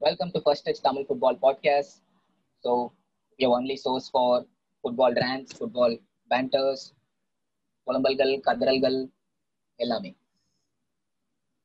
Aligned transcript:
Welcome 0.00 0.30
to 0.30 0.40
First 0.44 0.64
Touch 0.64 0.84
Tamil 0.84 1.04
Football 1.04 1.38
Podcast. 1.42 1.90
So, 2.58 2.92
your 3.36 3.60
only 3.60 3.72
source 3.72 4.08
for 4.10 4.46
football 4.84 5.12
rants, 5.12 5.46
football 5.58 6.02
banters, 6.30 6.76
புலம்பல்கள் 7.86 8.40
கதறல்கள் 8.40 9.10
எல்லாமே. 9.74 10.16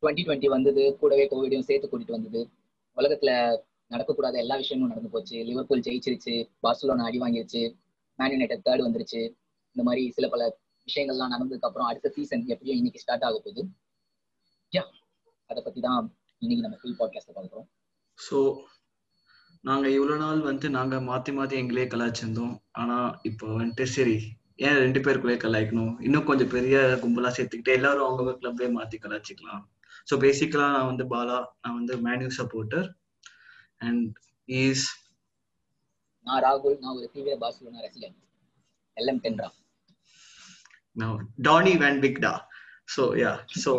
twenty 0.01 0.21
twenty 0.25 0.45
வந்தது 0.45 0.97
கூடவே 0.97 1.27
கோவிடையும் 1.27 1.61
சேர்த்து 1.61 1.89
கூட்டிட்டு 1.91 2.11
வந்தது. 2.11 2.49
உலகத்துல 2.95 3.61
நடக்கக்கூடாத 3.89 4.33
எல்லா 4.33 4.55
விஷயமும் 4.55 4.87
நடந்து 4.87 5.09
போச்சு. 5.09 5.43
லிவர்பூல் 5.43 5.79
ஜெயிச்சிருச்சு 5.79 6.49
பார்சலோனா 6.63 7.03
அடி 7.03 7.19
வாங்கிருச்சு 7.19 7.77
மேன் 8.15 8.31
யுனைடெட் 8.31 8.65
தேர்ட் 8.65 8.83
வந்துருச்சு. 8.83 9.21
இந்த 9.65 9.83
மாதிரி 9.83 10.11
சில 10.11 10.27
பல 10.27 10.57
விஷயங்கள்லாம் 10.85 11.31
நடந்ததுக்கு 11.31 11.65
அப்புறம் 11.65 11.87
அடுத்த 11.87 12.09
சீசன் 12.09 12.47
எப்படியும் 12.47 12.75
இன்னைக்கு 12.75 12.99
ஸ்டார்ட் 12.99 13.23
ஆக 13.23 13.33
போகுது. 13.33 13.65
யா 14.71 14.83
அதை 15.45 15.63
பத்தி 15.63 15.81
தான் 15.81 16.17
இன்னைக்கு 16.37 16.69
நம்ம 16.69 16.77
ஃபுல் 16.81 16.97
பாட்காஸ்ட் 16.99 17.37
பார்க்குறோம் 17.37 17.74
ஸோ 18.19 18.37
நாங்க 19.63 19.85
இவ்வளவு 19.95 20.21
நாள் 20.23 20.41
வந்து 20.49 20.67
நாங்க 20.77 20.95
மாத்தி 21.09 21.31
மாத்தி 21.37 21.55
எங்களே 21.61 21.85
கலாய்ச்சிருந்தோம். 21.91 22.55
ஆனா 22.81 22.97
இப்போ 23.29 23.45
வந்துட்டு 23.59 23.85
சரி 23.95 24.17
ஏன் 24.65 24.77
ரெண்டு 24.83 24.99
பேருக்குள்ளே 25.05 25.37
கலாய்க்கணும்? 25.43 25.93
இன்னும் 26.07 26.27
கொஞ்சம் 26.27 26.51
பெரிய 26.55 26.75
கும்பலா 27.03 27.31
சேர்த்துக்கிட்டு 27.37 27.77
எல்லாரும் 27.77 28.05
அவங்க 28.07 28.35
கிளப்லயே 28.41 28.69
மாத்தி 28.77 28.97
கலாய்ச்சிக்கலாம். 29.05 29.63
ஸோ 30.09 30.13
பேசிக்கலா 30.25 30.67
நான் 30.75 30.89
வந்து 30.91 31.05
பாலா 31.13 31.39
நான் 31.61 31.77
வந்து 31.79 31.95
மேன்யூ 32.07 32.29
சப்போர்ட்டர் 32.39 32.87
அண்ட் 33.87 34.05
இஸ் 34.49 34.85
நான் 36.27 36.41
ராகுல் 36.45 36.77
நான் 36.83 36.95
ஒரு 36.99 37.07
தீவிர 37.15 37.35
பார்சலோனா 37.43 37.81
ரசிகன் 37.85 38.15
எல்எம் 38.97 39.21
டென்ரா. 39.25 39.49
டானி 41.47 41.73
வேன் 41.81 42.01
பிக்டா 42.03 42.33
சோ 42.87 43.03
யா 43.21 43.31
சோ 43.63 43.71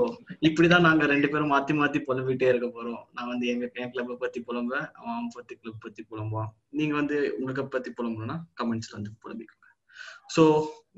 இப்படிதான் 0.49 0.87
நாங்க 0.87 1.05
ரெண்டு 1.13 1.29
பேரும் 1.33 1.53
மாத்தி 1.55 1.73
மாத்தி 1.81 1.99
புலம்பிட்டே 2.07 2.49
இருக்க 2.51 2.69
போறோம். 2.69 3.03
நான் 3.17 3.31
வந்து 3.33 3.47
எங்க 3.53 3.65
என் 3.83 3.93
கிளப்ப 3.93 4.17
பத்தி 4.23 4.41
புலம்புவேன் 4.49 4.87
அவன் 5.01 5.31
பத்தி 5.37 5.55
கிளப் 5.61 5.85
பத்தி 5.85 6.03
புலம்புவான். 6.11 6.51
நீங்க 6.79 6.95
வந்து 7.01 7.19
உங்களுக்கு 7.39 7.75
பத்தி 7.77 7.93
புலம்புனா 7.99 8.37
கமெண்ட்ஸ்ல 8.61 8.97
வந்து 8.99 9.13
புலம்பிக்கோங்க. 9.25 9.69
சோ 10.37 10.45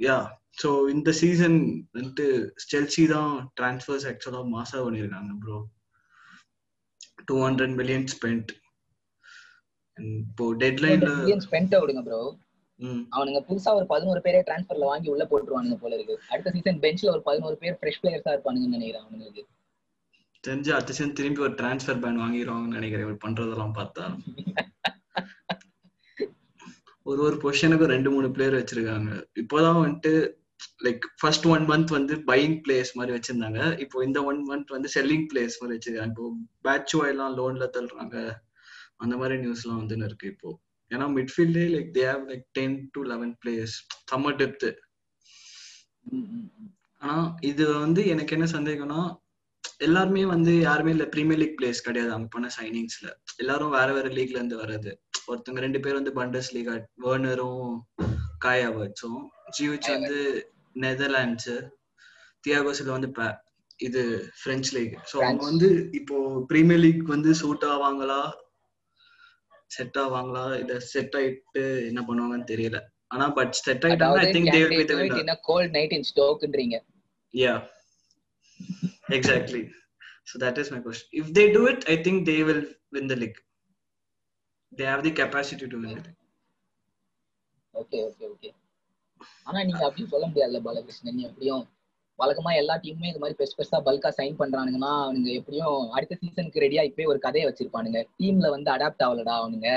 யா 0.07 0.17
சோ 0.63 0.69
இந்த 0.95 1.11
சீசன் 1.21 1.59
வந்துட்டு 1.97 2.27
ஸ்டெல்சி 2.65 3.05
தான் 3.15 3.33
டிரான்ஸ்ஃபர்ஸ் 3.59 4.07
ஆக்சுவலா 4.13 4.41
மாசா 4.57 4.79
பண்ணியிருக்காங்க 4.87 5.35
bro 5.45 5.59
two 7.29 7.37
hundred 7.47 7.77
million 7.81 8.09
spend 8.15 8.51
இப்போ 9.99 10.45
டெட்லைன்ல 10.63 11.13
ஸ்பெண்ட் 11.47 11.81
விடுங்க 11.83 12.03
ப்ரோ 12.09 12.21
அவனுங்க 12.81 13.41
புதுசா 13.49 13.75
ஒரு 13.75 13.87
பதினோரு 13.87 14.21
பேரே 14.25 14.43
டிரான்ஸ்ஃபர்ல 14.47 14.81
வாங்கி 14.81 15.09
உள்ள 15.09 15.25
போட்டுருவானுங்க 15.25 15.75
போல 15.75 15.95
இருக்கு. 15.95 16.21
அடுத்த 16.29 16.51
சீசன் 16.51 16.81
பெஞ்ச்ல 16.81 17.11
ஒரு 17.11 17.23
பதினோரு 17.23 17.57
பேர் 17.57 17.79
ஃப்ரெஷ் 17.81 18.05
பிளேயர்ஸா 18.05 18.31
இருப்பானுங்கன்னு 18.31 18.69
நினைக்கிறேன் 18.69 19.05
அவனுங்களுக்கு. 19.05 19.45
தெரிஞ்சு 20.47 20.71
அடுத்த 20.71 20.93
சீசன் 20.93 21.13
திரும்பி 21.13 21.41
ஒரு 21.41 21.51
டிரான்ஸ்ஃபர் 21.51 22.01
பேன் 22.03 22.19
வாங்கிடுவாங்கன்னு 22.19 22.77
நினைக்கிறேன். 22.79 23.07
இவர் 23.07 23.31
பண்றதெல்லாம் 23.31 23.73
பார்த்தா. 23.75 24.19
ஒரு 27.03 27.23
ஒரு 27.23 27.37
பொசிஷனுக்கும் 27.37 27.87
ரெண்டு 27.87 28.11
மூணு 28.11 28.31
பிளேயர் 28.31 28.55
வச்சிருக்காங்க. 28.55 29.25
இப்போதான் 29.35 29.79
வந்துட்டு 29.83 30.37
லைக் 30.85 31.01
ஃபர்ஸ்ட் 31.21 31.47
ஒன் 31.47 31.69
மந்த் 31.69 31.91
வந்து 31.91 32.17
பையிங் 32.17 32.61
பிளேஸ் 32.69 32.93
மாதிரி 32.95 33.19
வச்சிருந்தாங்க. 33.19 33.79
இப்போ 33.79 34.05
இந்த 34.05 34.25
ஒன் 34.25 34.49
மந்த் 34.49 34.67
வந்து 34.67 34.89
செல்லிங் 34.95 35.27
பிளேஸ் 35.35 35.59
மாதிரி 35.61 35.79
வச்சிருக்காங்க. 35.79 36.07
இப்போ 36.07 36.33
பேட்சுவா 36.65 37.09
எல்லாம் 37.09 37.37
லோன்ல 37.39 37.69
தள்ளுறாங்க. 37.73 38.35
அந்த 38.97 39.17
மாதிரி 39.17 39.39
நியூஸ் 39.39 39.65
எல்லாம் 39.65 39.87
வந்து 39.87 40.05
இருக்கு 40.05 40.29
இப்போ. 40.29 40.61
ஏன்னா 40.91 41.07
மிட்ஃபீல்டே 41.15 41.65
like 41.73 41.89
they 41.95 42.05
have 42.09 42.25
like 42.31 42.45
ten 42.59 42.77
to 42.95 43.01
eleven 43.11 43.33
players 43.43 43.77
செம்ம 44.11 44.35
டெப்த் 44.41 44.69
ஆனா 47.03 47.17
இது 47.51 47.65
வந்து 47.79 48.03
எனக்கு 48.13 48.35
என்ன 48.37 48.47
சந்தேகம்னா 48.55 49.01
எல்லாருமே 49.87 50.23
வந்து 50.31 50.53
யாருமே 50.61 50.93
இல்ல 50.95 51.05
பிரீமியர் 51.13 51.41
லீக் 51.41 51.59
பிளேஸ் 51.59 51.85
கிடையாது 51.87 52.11
அவங்க 52.15 52.29
பண்ண 52.33 52.49
சைனிங்ஸ்ல 52.55 53.09
எல்லாரும் 53.43 53.75
வேற 53.77 53.89
வேற 53.97 54.07
லீக்ல 54.17 54.39
இருந்து 54.39 54.61
வர்றது. 54.61 54.91
ஒருத்தவங்க 55.29 55.63
ரெண்டு 55.65 55.81
பேர் 55.85 55.99
வந்து 55.99 56.13
பண்டஸ் 56.19 56.51
லீக் 56.55 56.71
வேர்னரும் 57.05 57.67
காயாவச்சும் 58.45 59.21
ஜிவிச் 59.57 59.91
வந்து 59.95 60.19
நெதர்லாண்ட்ஸ் 60.77 61.53
தியாகோ 62.45 62.73
சில 62.79 62.91
வந்து 62.97 63.11
இது 63.81 64.03
பிரெஞ்சு 64.43 64.71
லீக் 64.77 64.95
ஸோ 65.11 65.17
அவங்க 65.21 65.45
வந்து 65.45 65.69
இப்போ 65.99 66.17
பிரீமியர் 66.51 66.83
லீக் 66.85 67.03
வந்து 67.15 67.33
சூட் 67.41 67.67
ஆவாங்களா? 67.69 68.21
செட் 69.71 69.99
ஆவாங்களா? 70.05 70.45
இல்ல 70.61 70.75
செட் 70.93 71.17
ஆயிட்டு 71.21 71.63
என்ன 71.91 72.01
பண்ணுவாங்கன்னு 72.09 72.51
தெரியல. 72.53 72.79
ஆனா 73.15 73.27
பட் 73.39 73.55
செட் 73.65 73.85
ஆயிட்டாங்க 73.87 74.21
I 74.25 74.31
think 74.37 74.53
they 74.55 74.61
will 74.63 74.79
be 74.81 74.87
the 74.91 74.97
winner 75.01 75.23
in 75.25 75.35
cold 75.51 75.75
night 75.79 75.97
in 75.99 76.07
ஸ்டோக்ன்றீங்க 76.13 76.79
yeah 77.35 77.57
exactly. 79.17 79.61
So 80.31 80.39
that 80.39 80.57
is 80.61 80.69
my 80.73 80.79
question. 80.87 81.07
If 81.21 81.27
they 81.37 81.45
do 81.57 81.61
it 81.73 81.81
i 81.93 81.97
think 82.05 82.17
they 82.31 82.41
will 82.49 82.63
win 82.95 83.05
the 83.13 83.17
league. 83.21 83.39
They 84.73 84.87
have 84.93 85.03
the 85.07 85.13
capacity 85.21 85.67
to 85.73 85.77
win 85.83 85.91
the 85.91 86.03
league 86.07 86.15
okay 87.75 87.99
okay 88.09 88.25
okay 88.33 88.51
ஆனா 89.47 89.59
நீங்க 89.69 89.83
அப்படி 89.87 90.05
சொல்ல 90.13 90.25
முடியாதுல்ல 90.31 90.61
பாலகிருஷ்ணன். 90.67 91.17
நீ 91.19 91.23
எப்படியும் 91.31 91.63
வழக்கமா 92.19 92.53
எல்லா 92.61 92.75
டீமுமே 92.85 93.11
இது 93.11 93.21
மாதிரி 93.23 93.37
பெருசு 93.41 93.57
பெருசா 93.59 93.79
பல்கா 93.89 94.11
சைன் 94.19 94.39
பண்றானுங்கன்னா 94.41 94.93
அவனுங்க 95.05 95.31
எப்படியும் 95.41 95.77
அடுத்த 95.97 96.17
சீசனுக்கு 96.23 96.63
ரெடியா 96.65 96.83
இப்பயே 96.89 97.07
ஒரு 97.13 97.21
கதையை 97.27 97.45
வச்சிருப்பானுங்க. 97.49 98.01
டீம்ல 98.21 98.47
வந்து 98.55 98.71
அடாப்ட் 98.75 99.05
ஆகலடா 99.07 99.35
அவனுங்க. 99.43 99.69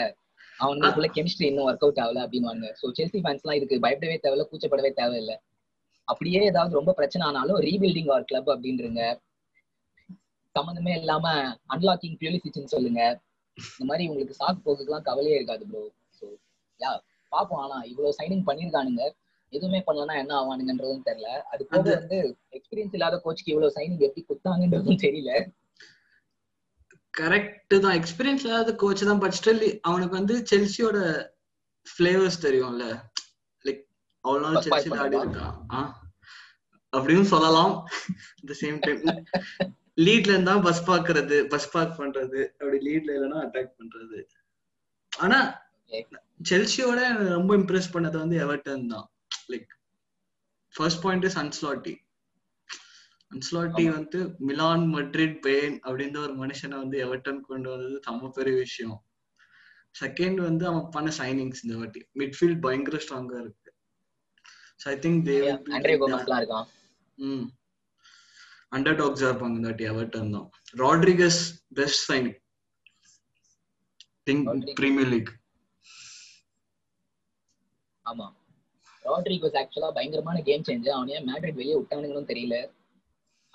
அவனுக்குள்ள 0.59 1.07
கெமிஸ்ட்ரி 1.17 1.45
இன்னும் 1.49 1.67
ஒர்க் 1.69 1.85
அவுட் 1.85 2.01
ஆகல 2.03 2.23
அப்படின்னு 2.25 2.71
ஸோ 2.79 2.87
செல்சி 2.97 3.19
ஃபேன்ஸ் 3.23 3.43
எல்லாம் 3.43 3.57
இதுக்கு 3.59 3.83
பயப்படவே 3.85 4.17
தேவையில்ல 4.23 4.45
கூச்சப்படவே 4.49 4.91
தேவையில்லை. 5.01 5.35
அப்படியே 6.07 6.39
ஏதாவது 6.51 6.77
ரொம்ப 6.79 6.91
பிரச்சனை 6.99 7.23
ஆனாலும் 7.29 7.59
ரீபில்டிங் 7.67 8.11
அவர் 8.13 8.27
கிளப் 8.31 8.51
அப்படின்றங்க. 8.55 9.01
சம்மந்தமே 10.55 10.93
இல்லாம 11.01 11.25
அன்லாக்கிங் 11.73 12.17
பியூலிசிச்சுன்னு 12.21 12.73
சொல்லுங்க. 12.75 13.01
இந்த 13.57 13.85
மாதிரி 13.89 14.03
உங்களுக்கு 14.09 14.39
சாக் 14.41 14.63
போக்குக்கெல்லாம் 14.65 15.07
கவலையே 15.09 15.37
இருக்காது 15.39 15.63
ப்ரோ 15.71 15.81
ஸோ 16.19 16.25
யா 16.79 16.91
பாப்போம் 17.31 17.61
ஆனா 17.65 17.77
இவ்வளவு 17.91 18.17
சைனிங் 18.19 18.45
பண்ணிருக்கானுங்க 18.49 19.03
எதுவுமே 19.55 19.79
பண்ணலன்னா 19.87 20.15
என்ன 20.21 20.33
ஆவானுங்கன்றதும் 20.41 21.07
தெரியல. 21.09 21.29
அது 21.53 21.61
போக 21.71 21.95
வந்து 22.01 22.19
எக்ஸ்பீரியன்ஸ் 22.57 22.95
இல்லாத 22.97 23.15
கோச்சுக்கு 23.23 23.53
இவ்வளவு 23.53 23.75
சைனிங் 23.77 24.05
எப்படி 24.07 24.23
குத்தாங்கன்றதும் 24.29 25.03
தெரியல. 25.05 25.31
கரெக்ட் 27.13 27.73
தான். 27.83 27.95
எக்ஸ்பீரியன்ஸ் 27.99 28.45
இல்லாத 28.47 28.73
கோச் 28.83 29.09
தான் 29.09 29.21
பட் 29.23 29.37
ஸ்டில் 29.39 29.65
அவனுக்கு 29.89 30.15
வந்து 30.19 30.35
செல்சியோட 30.51 30.97
ஃபிளேவர்ஸ் 31.87 32.43
தெரியும்ல. 32.45 32.85
லைக் 33.65 33.81
அவ்வளோ 34.25 34.41
நாள் 34.45 34.65
செல்சியில் 34.67 35.01
ஆடி 35.05 35.17
இருக்கான் 35.21 35.91
அப்படின்னு 36.93 37.27
சொல்லலாம். 37.33 37.73
இந்த 38.41 38.53
சேம் 38.61 38.79
டைம் 38.85 39.01
லீட்ல 40.05 40.33
இருந்தா 40.35 40.53
பஸ் 40.65 40.85
பாக்குறது 40.89 41.37
பஸ் 41.53 41.71
பார்க் 41.73 41.99
பண்றது 41.99 42.39
அப்படி 42.59 42.77
லீட்ல 42.87 43.11
இல்லைன்னா 43.17 43.39
அட்டாக் 43.45 43.77
பண்றது. 43.79 44.19
ஆனா 45.11 45.39
செல்சியோட 46.49 46.99
ரொம்ப 47.37 47.51
இம்ப்ரெஸ் 47.59 47.93
பண்ணது 47.95 48.17
வந்து 48.23 48.37
எவர்டன் 48.45 48.91
தான். 48.93 49.07
Like 49.53 49.71
first 50.75 51.03
point 51.05 51.27
is 51.29 51.39
Ancelotti 51.43 51.93
Ancelotti 53.31 53.83
வந்து 53.89 54.19
மிலான் 54.47 54.85
மட்ரிட் 54.95 55.37
பெயின் 55.45 55.75
அப்படின்ற 55.85 56.17
ஒரு 56.25 56.33
மனுஷனை 56.41 56.77
வந்து 56.83 56.97
எவர்டன் 57.05 57.39
கொண்டு 57.41 57.69
வந்தது 57.73 57.99
ரொம்ப 58.09 58.31
பெரிய 58.37 58.55
விஷயம். 58.65 58.97
செகண்ட் 59.95 60.39
வந்து 60.47 60.63
அவன் 60.69 60.89
பண்ண 60.89 61.09
சைனிங்ஸ் 61.19 61.63
இந்த 61.63 61.75
வாட்டி. 61.77 62.01
மிட்ஃபீல்ட் 62.19 62.61
பயங்கர 62.65 62.99
ஸ்ட்ராங்கா 63.05 63.37
இருக்கு. 63.43 63.69
ஸோ 64.81 64.85
ஐ 64.89 64.95
திங்க் 65.05 65.21
தே 65.29 65.37
ம். 67.17 67.47
அண்டர் 68.71 68.99
டாக்ஸா 68.99 69.29
இருப்பாங்க 69.29 69.57
இந்த 69.59 69.69
வாட்டி 69.69 69.87
எவர்டன் 69.93 70.35
தான். 70.35 70.47
Rodriguez 70.83 71.41
best 71.79 72.03
signing 72.11 72.37
think 74.27 74.45
Premier 74.81 75.11
League 75.13 75.31
ஆமா. 78.05 78.27
ராட்ரிகஸ் 79.05 79.57
ஆக்சுவலா 79.61 79.89
பயங்கரமான 79.97 80.41
கேம் 80.49 80.65
சேஞ்ச் 80.67 80.87
அவனையே 80.97 81.19
மேட்ரிட் 81.29 81.59
வெளியே 81.61 81.75
விட்டானுங்களும் 81.79 82.29
தெரியல. 82.31 82.57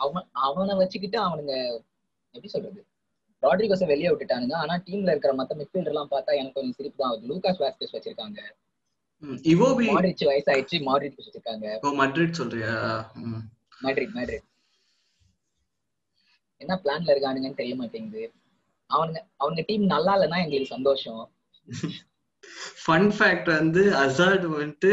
அவன் 0.00 0.26
அவனை 0.46 0.74
வச்சுக்கிட்டு 0.80 1.18
அவனுங்க 1.26 1.54
எப்படி 2.34 2.50
சொல்றது? 2.54 2.80
ராட்ரிகோஸை 3.42 3.86
வெளியே 3.92 4.10
விட்டுட்டானுங்க. 4.10 4.54
ஆனா 4.62 4.74
டீம்ல 4.86 5.12
இருக்கிற 5.14 5.32
மத்த 5.40 5.54
மிட்ஃபீல்டர் 5.60 5.92
எல்லாம் 5.92 6.12
பார்த்தா 6.14 6.38
எனக்கு 6.40 6.56
கொஞ்சம் 6.58 6.76
சிரிப்பு 6.78 7.00
தான் 7.02 7.10
ஆகுது 7.10 7.30
லூகாஸ் 7.32 7.60
வாஸ்கஸ் 7.64 7.94
வச்சிருக்காங்க. 7.96 8.40
இவோபி 9.52 9.84
மாட்ரிச் 9.92 10.24
வயசாயிடுச்சு 10.30 10.78
மாட்ரிச் 10.88 11.18
வச்சிருக்காங்க. 11.18 11.66
ஓ 11.86 11.92
மட்ரிட் 12.02 12.38
சொல்றியா? 12.40 12.74
மேட்ரிட் 13.84 14.14
மேட்ரிட் 14.18 14.46
என்ன 16.60 16.74
பிளான்ல 16.84 17.12
இருக்கானுங்கன்னு 17.14 17.60
தெரிய 17.62 17.74
மாட்டேங்குது. 17.80 18.22
அவனுங்க 18.90 19.20
அவனுங்க 19.42 19.62
டீம் 19.66 19.86
நல்லா 19.94 20.12
இல்லைன்னா 20.16 20.38
எங்களுக்கு 20.44 20.74
சந்தோஷம். 20.74 21.22
ஃபன் 22.82 23.10
ஃபேக்ட் 23.10 23.48
வந்து 23.54 23.82
அசாட் 23.94 24.46
வந்துட்டு 24.54 24.92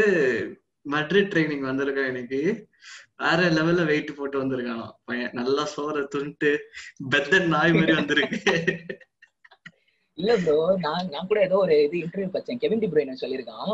மட்ரிட் 0.86 1.30
ட்ரைனிங் 1.32 1.66
வந்திருக்கான் 1.68 2.06
எனக்கு 2.06 2.40
வேற 3.16 3.40
லெவல்ல 3.50 3.82
வெயிட் 3.84 4.16
போட்டு 4.16 4.36
வந்திருக்கானோ. 4.42 4.86
பையன் 5.04 5.32
நல்லா 5.32 5.64
சோற 5.74 6.04
துண்டு 6.04 6.50
பெத்தன் 7.10 7.46
நாய் 7.46 7.72
மாதிரி 7.72 7.92
வந்திருக்கு. 7.92 8.38
இல்ல 10.18 10.32
ப்ரோ 10.36 10.56
நான் 10.76 11.08
நான் 11.08 11.26
கூட 11.26 11.40
ஏதோ 11.40 11.56
ஒரு 11.56 11.84
இது 11.84 11.96
இன்டர்வியூ 11.98 12.28
படிச்சேன். 12.32 12.58
கெவின் 12.58 12.78
டி 12.78 12.86
பிரைன் 12.86 13.22
சொல்லியிருக்கான். 13.22 13.72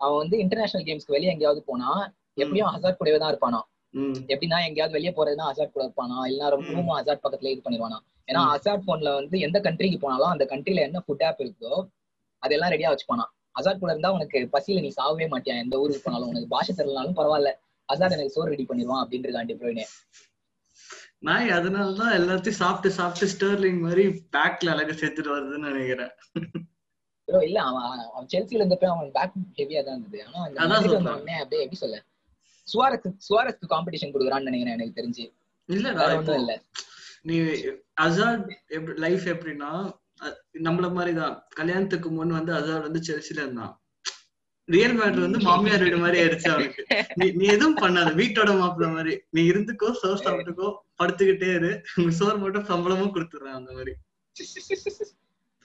அவன் 0.00 0.16
வந்து 0.16 0.38
இன்டர்நேஷனல் 0.38 0.86
கேம்ஸ்க்கு 0.86 1.16
வெளியே 1.16 1.32
எங்கேயாவது 1.32 1.62
போனா 1.62 1.90
எப்படியும் 2.34 2.70
ஹசார்ட் 2.74 2.96
கூடவே 2.96 3.18
தான் 3.18 3.32
இருப்பானா? 3.34 3.60
எப்படின்னா 4.28 4.58
எங்கேயாவது 4.68 4.92
வெளியே 4.92 5.12
போறதுன்னா 5.16 5.44
ஹசார்ட் 5.50 5.72
கூட 5.72 5.84
இருப்பானா? 5.84 6.18
இல்ல 6.26 6.48
ரொம்ப 6.48 7.02
அசார்ட் 7.02 7.24
பக்கத்துல 7.24 7.52
இது 7.52 7.62
பண்ணிடுவானா? 7.64 7.98
ஏன்னா 8.28 8.40
ம். 8.44 8.50
அசாட் 8.54 8.86
போன்ல 8.86 9.14
வந்து 9.14 9.38
எந்த 9.38 9.58
கண்ட்ரிக்கு 9.60 9.98
போனாலும் 10.00 10.32
அந்த 10.32 10.44
கண்ட்ரில 10.50 10.82
என்ன 10.88 11.02
ஃபுட் 11.06 11.24
ஆப் 11.24 11.40
இருக்கோ 11.40 11.72
அதெல்லாம் 12.46 12.72
ரெடியா 12.74 12.90
வச்சுப்பானா. 12.92 13.26
அசாட் 13.58 13.82
கூட 13.82 13.90
இருந்தா 13.92 14.12
உனக்கு 14.16 14.38
பசியில 14.54 14.82
நீ 14.84 14.90
சாவவே 14.98 15.26
மாட்டியா? 15.32 15.54
எந்த 15.64 15.76
ஊருக்கு 15.82 16.04
போனாலும் 16.06 16.30
உனக்கு 16.32 16.52
பாஷை 16.54 16.72
தெரியலனாலும் 16.78 17.18
பரவாயில்ல. 17.20 17.52
அசாட் 17.88 18.16
எனக்கு 18.16 18.34
சோறு 18.36 18.52
ரெடி 18.54 18.64
பண்ணிடுவான் 18.70 19.02
அப்படின்ட்டு 19.02 19.48
டிப்ரோனே 19.50 19.86
நாய் 21.26 21.50
அதனாலதான் 21.50 22.14
எல்லாத்தையும் 22.16 22.60
சாப்பிட்டு 22.62 22.88
சாப்பிட்டு 22.96 23.26
ஸ்டர்லிங் 23.32 23.78
மாதிரி 23.84 24.02
பேக்ல 24.34 24.72
அழகா 24.74 24.94
சேர்த்துட்டு 25.00 25.30
வருதுன்னு 25.34 25.70
நினைக்கிறேன். 25.70 26.12
ப்ரோ 27.28 27.38
இல்ல 27.46 27.58
அவன் 27.68 27.86
அவன் 28.08 28.28
செல்சில 28.32 28.60
இருந்தப்ப 28.60 28.88
அவன் 28.94 29.08
பேக் 29.16 29.38
ஹெவியா 29.58 29.80
தான் 29.86 29.96
இருந்தது. 29.96 30.20
ஆனா 30.64 30.76
உடனே 30.88 31.36
அப்படியே 31.42 31.62
எப்படி 31.64 31.80
சொல்ல? 31.84 31.98
சுவாரஸ்க்கு 32.66 33.10
சுவாரஸ்க்கு 33.28 33.72
காம்படிஷன் 33.74 34.12
கொடுக்குறான்னு 34.14 34.48
நினைக்கிறேன் 34.50 34.76
எனக்கு 34.78 34.98
தெரிஞ்சு. 35.00 35.24
இல்லடா 35.68 35.98
வேற 36.00 36.18
ஒண்ணும் 36.18 36.40
இல்ல. 36.42 36.54
நீ 37.28 37.36
அசாட் 38.06 38.44
லைஃப் 39.04 39.26
எப்படின்னா 39.34 39.70
நம்மள 40.66 40.86
மாதிரிதான். 40.92 41.34
கல்யாணத்துக்கு 41.54 42.08
முன் 42.10 42.38
வந்து 42.38 42.52
அசாட் 42.52 42.86
வந்து 42.88 43.02
செல்சில 43.08 43.42
இருந்தான் 43.44 43.74
ரியல் 44.68 44.94
மேட்ரு 44.98 45.24
வந்து 45.24 45.38
மாமியார் 45.38 45.82
வீடு 45.82 45.96
மாதிரி 45.96 46.18
ஆயிடுச்சு 46.22 46.48
அவனுக்கு. 46.52 46.82
நீ 47.14 47.26
நீ 47.30 47.44
எதுவும் 47.46 47.76
பண்ணாத. 47.76 48.08
வீட்டோட 48.14 48.50
மாப்பிள்ள 48.60 48.88
மாதிரி. 48.92 49.12
நீ 49.30 49.42
இருந்துக்கோ 49.50 49.88
சோர் 50.00 50.24
சாப்பிட்டுக்கோ 50.24 50.68
படுத்துக்கிட்டே 51.00 51.50
இரு. 51.54 51.70
சோர் 52.18 52.38
மட்டும் 52.38 52.64
சம்பளமும் 52.64 53.12
கொடுத்துடுறேன் 53.14 53.58
அந்த 53.58 53.72
மாதிரி. 53.72 53.92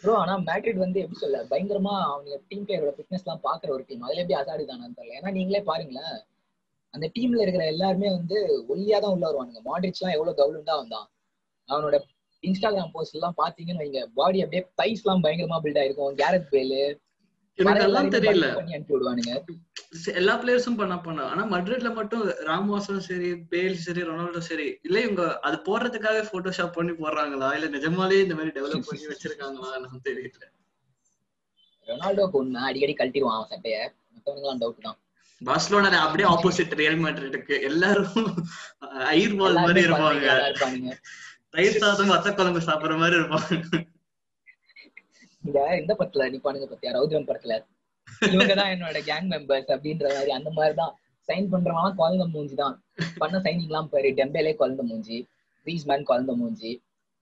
ப்ரோ 0.04 0.14
ஆனா 0.16 0.34
மேட்ரிட் 0.40 0.84
வந்து 0.84 1.00
எப்படி 1.00 1.20
சொல்ல? 1.20 1.40
பயங்கரமா 1.50 1.96
அவங்க 2.12 2.38
டீம் 2.48 2.66
பிளேயரோட 2.68 2.94
ஃபிட்னஸ் 2.98 3.26
எல்லாம் 3.26 3.44
பாக்குற 3.44 3.70
ஒரு 3.70 3.84
டீம் 3.88 4.02
அதுல 4.02 4.22
எப்படி 4.22 4.38
அசாடு 4.40 4.64
தானே 4.66 4.88
தெரியல. 5.00 5.18
ஏன்னா 5.20 5.32
நீங்களே 5.32 5.62
பாருங்களேன். 5.62 6.20
அந்த 6.94 7.06
டீம்ல 7.16 7.42
இருக்கிற 7.42 7.66
எல்லாருமே 7.66 8.10
வந்து 8.10 8.38
ஒல்லியா 8.70 9.00
தான் 9.00 9.14
உள்ள 9.16 9.26
வருவானுங்க. 9.28 9.62
மாட்ரிச் 9.70 10.00
எல்லாம் 10.00 10.16
எவ்வளவு 10.18 10.40
கவுலுண்டா 10.42 10.76
வந்தான். 10.76 11.08
அவனோட 11.70 11.98
இன்ஸ்டாகிராம் 12.44 12.92
போஸ்ட் 12.96 13.16
எல்லாம் 13.18 13.38
பாத்தீங்கன்னு 13.42 13.84
வைங்க. 13.84 14.02
பாடி 14.20 14.40
அப்படியே 14.44 14.64
தைஸ் 14.82 15.04
எல்லாம் 15.04 15.24
பயங்கரமா 15.26 15.60
பில்ட் 15.66 15.82
ஆயிருக்கும். 15.82 16.16
கேரட் 16.22 16.48
பேலு 16.54 16.82
எனக்கு 17.60 18.12
தெரியல. 18.16 18.48
பண்ணி 18.58 18.74
எல்லா 20.20 20.34
பிளேயர்ஸும் 20.42 20.78
பண்ண 20.80 20.96
பண்ண. 21.06 21.22
ஆனா 21.32 21.44
மட்ரிட்ல 21.54 21.90
மட்டும் 21.98 22.24
ராமோஸும் 22.50 23.02
சரி 23.08 23.30
பேல் 23.52 23.76
சரி 23.86 24.02
ரொனால்டோ 24.10 24.42
சரி 24.50 24.68
இல்ல 24.88 24.98
இவங்க 25.06 25.24
அது 25.48 25.58
போடுறதுக்காக 25.68 26.24
போட்டோஷாப் 26.32 26.76
பண்ணி 26.78 26.94
போடுறாங்களா? 27.02 27.50
இல்ல 27.58 27.68
நிஜமாலே 27.78 28.22
இந்த 28.26 28.38
மாதிரி 28.40 28.56
டெவலப் 28.58 28.88
பண்ணி 28.90 29.12
வச்சிருக்காங்களா? 29.12 29.70
எனக்கு 29.80 30.00
தெரியல. 30.10 30.44
ரொனால்டோக்கு 31.88 32.40
உண்மை 32.42 32.62
அடிக்கடி 32.70 32.96
கழட்டிடுவான் 32.98 33.48
சட்டைய. 33.52 33.78
மத்தவனுங்களாம் 34.16 34.62
டவுட் 34.64 34.86
தான். 34.88 34.98
பார்சலோனா 35.42 36.00
அப்படியே 36.06 36.28
ஆப்போசிட் 36.32 36.74
ரியல் 36.80 37.00
மேட்ரிட்டுக்கு 37.04 37.56
எல்லாரும் 37.70 38.26
ஐர் 39.20 39.38
பால் 39.40 39.62
மாதிரி 39.64 39.82
இருப்பாங்க 39.88 40.98
தயிர் 41.54 41.82
சாதம் 41.84 42.12
வத்த 42.12 42.30
குழம்பு 42.34 42.60
சாப்பிடுற 42.68 42.96
மாதிரி 43.02 43.16
இருப்பாங்க 43.20 43.56
இந்த 45.44 45.60
இந்த 45.82 45.94
படத்துல 46.00 46.26
நிப்பானுங்க 46.34 46.68
பத்தியா 46.72 46.92
ரௌத்ரம் 46.98 47.28
படத்துல. 47.30 47.54
இவங்கதான் 48.34 48.72
என்னோட 48.74 48.98
கேங் 49.08 49.30
மெம்பர்ஸ் 49.34 49.72
அப்படின்ற 49.76 50.06
மாதிரி 50.16 50.32
அந்த 50.38 50.50
மாதிரிதான். 50.58 50.94
சைன் 51.28 51.50
பண்றவங்க 51.54 51.92
குழந்தை 51.96 52.26
மூஞ்சி 52.34 52.56
தான். 52.56 52.76
பண்ண 53.22 53.36
சைனிங் 53.46 53.70
எல்லாம் 53.70 53.90
பாரு 53.90 54.10
டெம்பேலே 54.20 54.54
குழந்தை 54.56 54.84
மூஞ்சி. 54.90 55.18
ரீஸ்மேன் 55.68 56.08
குழந்தை 56.10 56.34
மூஞ்சி. 56.42 56.72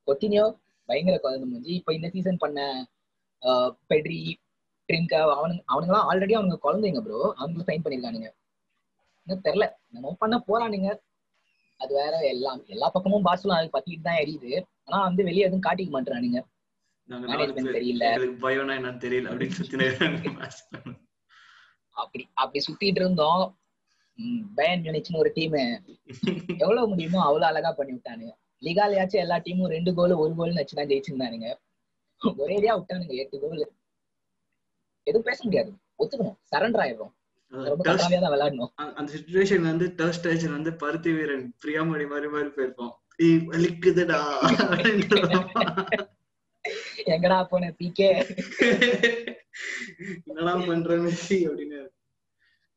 கொத்தினியோ 0.08 0.46
பயங்கர 0.90 1.18
குழந்தை 1.26 1.48
மூஞ்சி. 1.52 1.72
இப்ப 1.80 1.94
இந்த 1.98 2.10
சீசன் 2.14 2.42
பண்ண 2.44 2.60
பெட்ரி 3.92 4.22
ட்ரிங்க 4.90 5.16
அவனுங்க 5.38 5.64
அவனுங்கலாம் 5.74 6.08
ஆல்ரெடி 6.12 6.36
அவனுங்க 6.38 6.60
குழந்தைங்க 6.68 7.02
ப்ரோ 7.08 7.22
அவங்களும் 7.38 7.68
சைன் 7.70 7.84
பண்ணிருக்கானுங்க. 7.86 8.30
இன்னும் 9.24 9.46
தெரியல. 9.48 9.66
நம்ம 9.94 10.16
பண்ண 10.20 10.38
போறானுங்க. 10.48 10.92
அது 11.81 11.92
வேற 12.00 12.16
எல்லாம் 12.34 12.60
எல்லா 12.74 12.88
பக்கமும் 12.94 13.28
பாசுலாம் 13.28 13.60
அது 13.60 13.70
பத்திட்டு 13.76 14.08
தான் 14.08 14.20
எரியுது. 14.24 14.52
ஆனா 14.88 14.98
வந்து 15.08 15.22
வெளியே 15.30 15.46
எதுவும் 15.48 15.66
காட்டிக்க 15.68 15.92
சுத்தி 19.58 19.78
அப்படி 21.96 22.24
அப்படி 22.42 22.60
சுத்திட்டு 22.66 23.02
இருந்தோம். 23.04 23.44
பயன் 24.58 24.81
மியூனிச்னு 24.84 25.22
ஒரு 25.24 25.31
டீம் 25.38 25.56
எவ்வளவு 26.64 26.86
முடியுமோ 26.92 27.20
அவ்வளவு 27.28 27.50
அழகா 27.50 27.72
பண்ணி 27.78 27.94
விட்டானுங்க. 27.96 28.34
லிகாலயாச்சும் 28.66 29.24
எல்லா 29.26 29.38
டீமும் 29.46 29.74
ரெண்டு 29.76 29.92
கோல் 29.98 30.22
ஒரு 30.24 30.34
கோல்னு 30.40 30.62
வச்சுதான் 30.62 30.90
ஜெயிச்சிருந்தானுங்க. 30.92 31.50
ஒரேடியா 32.44 32.74
விட்டானுங்க 32.80 33.16
எட்டு 33.24 33.40
கோல் 33.44 33.62
எதுவும் 35.08 35.28
பேச 35.30 35.40
முடியாது. 35.44 35.72
ஒத்துக்கணும். 36.02 36.38
சரண்டர் 36.52 36.84
ஆயிடுறோம். 36.86 37.14
அந்த 37.51 39.13
சுச்சுவேஷன் 39.13 39.62
வந்து 39.62 39.94
தேர்ட் 39.98 40.12
ஸ்டேஜன் 40.12 40.51
வந்து 40.51 40.74
பருத்தி 40.74 41.12
வீரன் 41.12 41.54
பிரியாமணி 41.63 42.07
மாதிரி 42.07 42.28
மாதிரி 42.28 42.57
போயிருப்போம். 42.57 43.00
ஏய் 43.19 43.48
வலிக்குதுடா 43.48 44.42
எங்கடா 47.13 47.44
போன 47.44 47.74
பிகே 47.80 48.19
என்னடா 50.28 50.68
பண்ற 50.68 50.98
மெஸ்ஸி 50.98 51.48
அப்படின்னு 51.48 51.90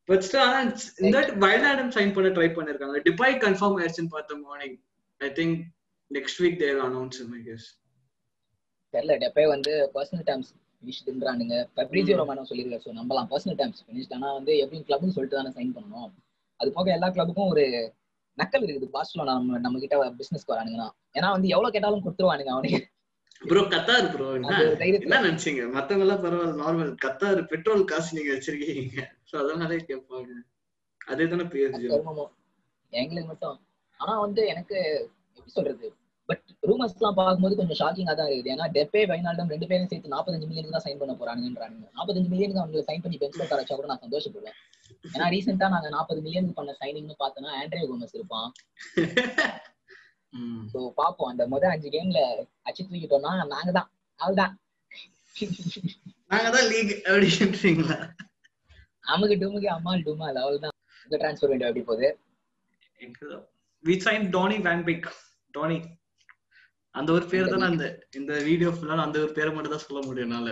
பட் 0.09 0.37
ஆனா 0.37 0.75
இந்த 0.99 1.33
வயநாடன் 1.37 1.89
சைன் 1.89 2.15
பண்ண 2.15 2.29
ட்ரை 2.29 2.51
பண்ணிருக்காங்க. 2.51 3.03
டிபாய் 3.03 3.39
கன்ஃபார்ம் 3.45 3.79
ஆயிடுச்சுன்னு 3.79 4.09
பார்த்த 4.09 4.39
morning 4.39 4.79
I 5.21 5.33
think 5.33 5.73
next 6.11 6.43
week 6.43 6.59
they've 6.59 6.89
announce 6.89 7.33
I 7.33 7.43
guess 7.43 7.79
தெரியல 8.95 9.23
டெப்பே 9.23 9.47
வந்து 9.47 9.91
பர்சனல் 9.95 10.27
டேர்ம்ஸ் 10.27 10.62
ஃபினிஷ்டுன்றானுங்க 10.83 11.57
ஃபெப்ரிஜியோ 11.75 12.17
ரொமானோ 12.21 12.45
சொல்லியிருக்காரு. 12.51 12.85
ஸோ 12.87 12.93
நம்பலாம் 13.01 13.29
பர்சனல் 13.33 13.59
டேர்ம்ஸ் 13.61 13.83
ஃபினிஷ்ட் 13.87 14.15
ஆனா 14.17 14.29
வந்து 14.39 14.53
எப்படியும் 14.63 14.87
கிளப்னு 14.89 15.15
சொல்லிட்டு 15.17 15.39
தானே 15.39 15.53
சைன் 15.59 15.75
பண்ணணும். 15.77 16.11
அது 16.61 16.71
போக 16.79 16.91
எல்லா 16.97 17.09
கிளப்புக்கும் 17.17 17.53
ஒரு 17.53 17.65
நக்கல் 18.39 18.65
இருக்குது. 18.65 18.89
பார்சலோனா 18.97 19.33
நம்ம 19.39 19.59
நம்ம 19.67 19.81
கிட்ட 19.85 19.97
பிசினஸ்க்கு 20.21 20.55
வரானுங்கன்னா. 20.55 20.89
ஏன்னா 21.19 21.31
வந்து 21.37 21.49
எவ்வளவு 21.55 21.75
கேட்டாலும் 21.77 22.05
கொடுத்துருவானுங்க 22.07 22.53
அவனுக்கு 22.57 22.81
ப்ரோ 23.43 23.63
கத்தார் 23.73 24.07
ப்ரோ 24.15 24.27
என்ன? 24.39 25.17
நினைச்சீங்க? 25.27 25.63
மத்தவங்க 25.77 26.05
எல்லாம் 26.07 26.23
பரவாயில்ல 26.25 26.61
நார்மல் 26.63 26.93
கத்தார் 27.05 27.41
பெட்ரோல் 27.53 27.89
காசு 27.93 28.17
நீங்க 28.19 28.31
வச்சிருக்கீங்க. 28.35 29.05
சோ 29.29 29.35
அதனாலே 29.43 29.79
கேட்பாங்க. 29.89 30.31
அதே 31.13 31.25
தானே 31.33 31.47
பிஎஸ்ஜி 31.53 31.89
எங்களுக்கு 32.93 33.29
மட்டும். 33.33 33.57
ஆனா 34.01 34.15
வந்து 34.25 34.43
எனக்கு 34.53 34.77
எப்படி 35.37 35.53
சொல்றது? 35.57 35.87
பட் 36.29 36.45
ரூமர்ஸ் 36.69 36.97
எல்லாம் 36.99 37.17
பார்க்கும்போது 37.19 37.55
கொஞ்சம் 37.61 37.79
ஷாக்கிங்கா 37.81 38.15
தான் 38.21 38.31
இருக்குது. 38.33 38.53
ஏன்னா 38.55 38.67
டெப்பே 38.77 39.03
வைனால்டம் 39.13 39.51
ரெண்டு 39.55 39.69
பேரும் 39.71 39.91
சேர்த்து 39.93 40.13
நாற்பத்தஞ்சு 40.15 40.49
மில்லியனுக்கு 40.49 40.77
தான் 40.77 40.87
சைன் 40.87 41.01
பண்ண 41.01 41.15
போறானுங்கன்றாங்க. 41.21 41.87
நாற்பத்தஞ்சு 41.97 42.31
மில்லியனுக்கு 42.33 42.63
அவங்க 42.63 42.85
சைன் 42.89 43.03
பண்ணி 43.05 43.19
பெஞ்ச்ல 43.23 43.49
தர 43.53 43.61
வச்சா 43.63 43.77
கூட 43.79 43.89
நான் 43.93 44.05
சந்தோஷப்படுவேன். 44.05 44.57
ஏன்னா 45.15 45.27
ரீசெண்டா 45.35 45.69
நாங்க 45.75 45.89
நாற்பது 45.97 46.21
மில்லியனுக்கு 46.27 46.59
பண்ண 46.61 46.75
சைனிங்னு 46.81 47.17
பார்த்தோம்னா 47.23 47.53
ஆண்ட்ரே 47.61 47.85
கோமஸ் 47.91 48.17
இருப்பான். 48.19 48.51
ஸோ 50.73 50.79
பாப்போம் 51.01 51.31
அந்த 51.33 51.45
முதல் 51.55 51.73
அஞ்சு 51.75 51.89
கேம்ல 51.95 52.21
அச்சு 52.69 52.83
தூக்கிட்டோம்னா 52.91 53.33
நாங்க 53.55 53.71
தான். 53.79 53.89
அவள்தான் 54.21 54.53
நாங்க 56.33 56.49
தான் 56.57 56.69
லீக் 56.73 56.93
அப்படின்றீங்களா? 57.11 57.97
அமுக்கு 59.13 59.37
டுமுக்கு 59.43 59.69
அம்மாள் 59.75 60.05
டுமால் 60.07 60.39
அவள் 60.43 60.63
தான் 60.65 60.75
இந்த 61.07 61.17
டிரான்ஸ்ஃபர் 61.23 61.51
வேண்டிய 61.53 61.71
எப்படி 61.71 61.85
போகுது? 61.91 62.09
We 63.85 63.95
sign 64.07 64.27
Donny 64.35 64.59
van Beek 64.69 65.09
Donny 65.55 65.79
அந்த 66.95 67.09
ஒரு 67.17 67.27
பேர் 67.31 67.53
தான் 67.53 67.69
அந்த 67.69 67.85
இந்த 68.19 68.33
வீடியோ 68.49 68.71
ஃபுல்லா 68.75 69.05
அந்த 69.05 69.19
ஒரு 69.25 69.33
பேரை 69.37 69.51
மட்டும் 69.55 69.75
தான் 69.75 69.87
சொல்ல 69.87 70.01
முடியும் 70.07 70.29
என்னால. 70.29 70.51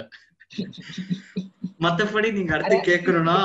மத்தபடி 1.85 2.29
நீங்க 2.37 2.53
அடுத்து 2.55 2.77
கேட்கணும்னா 2.89 3.37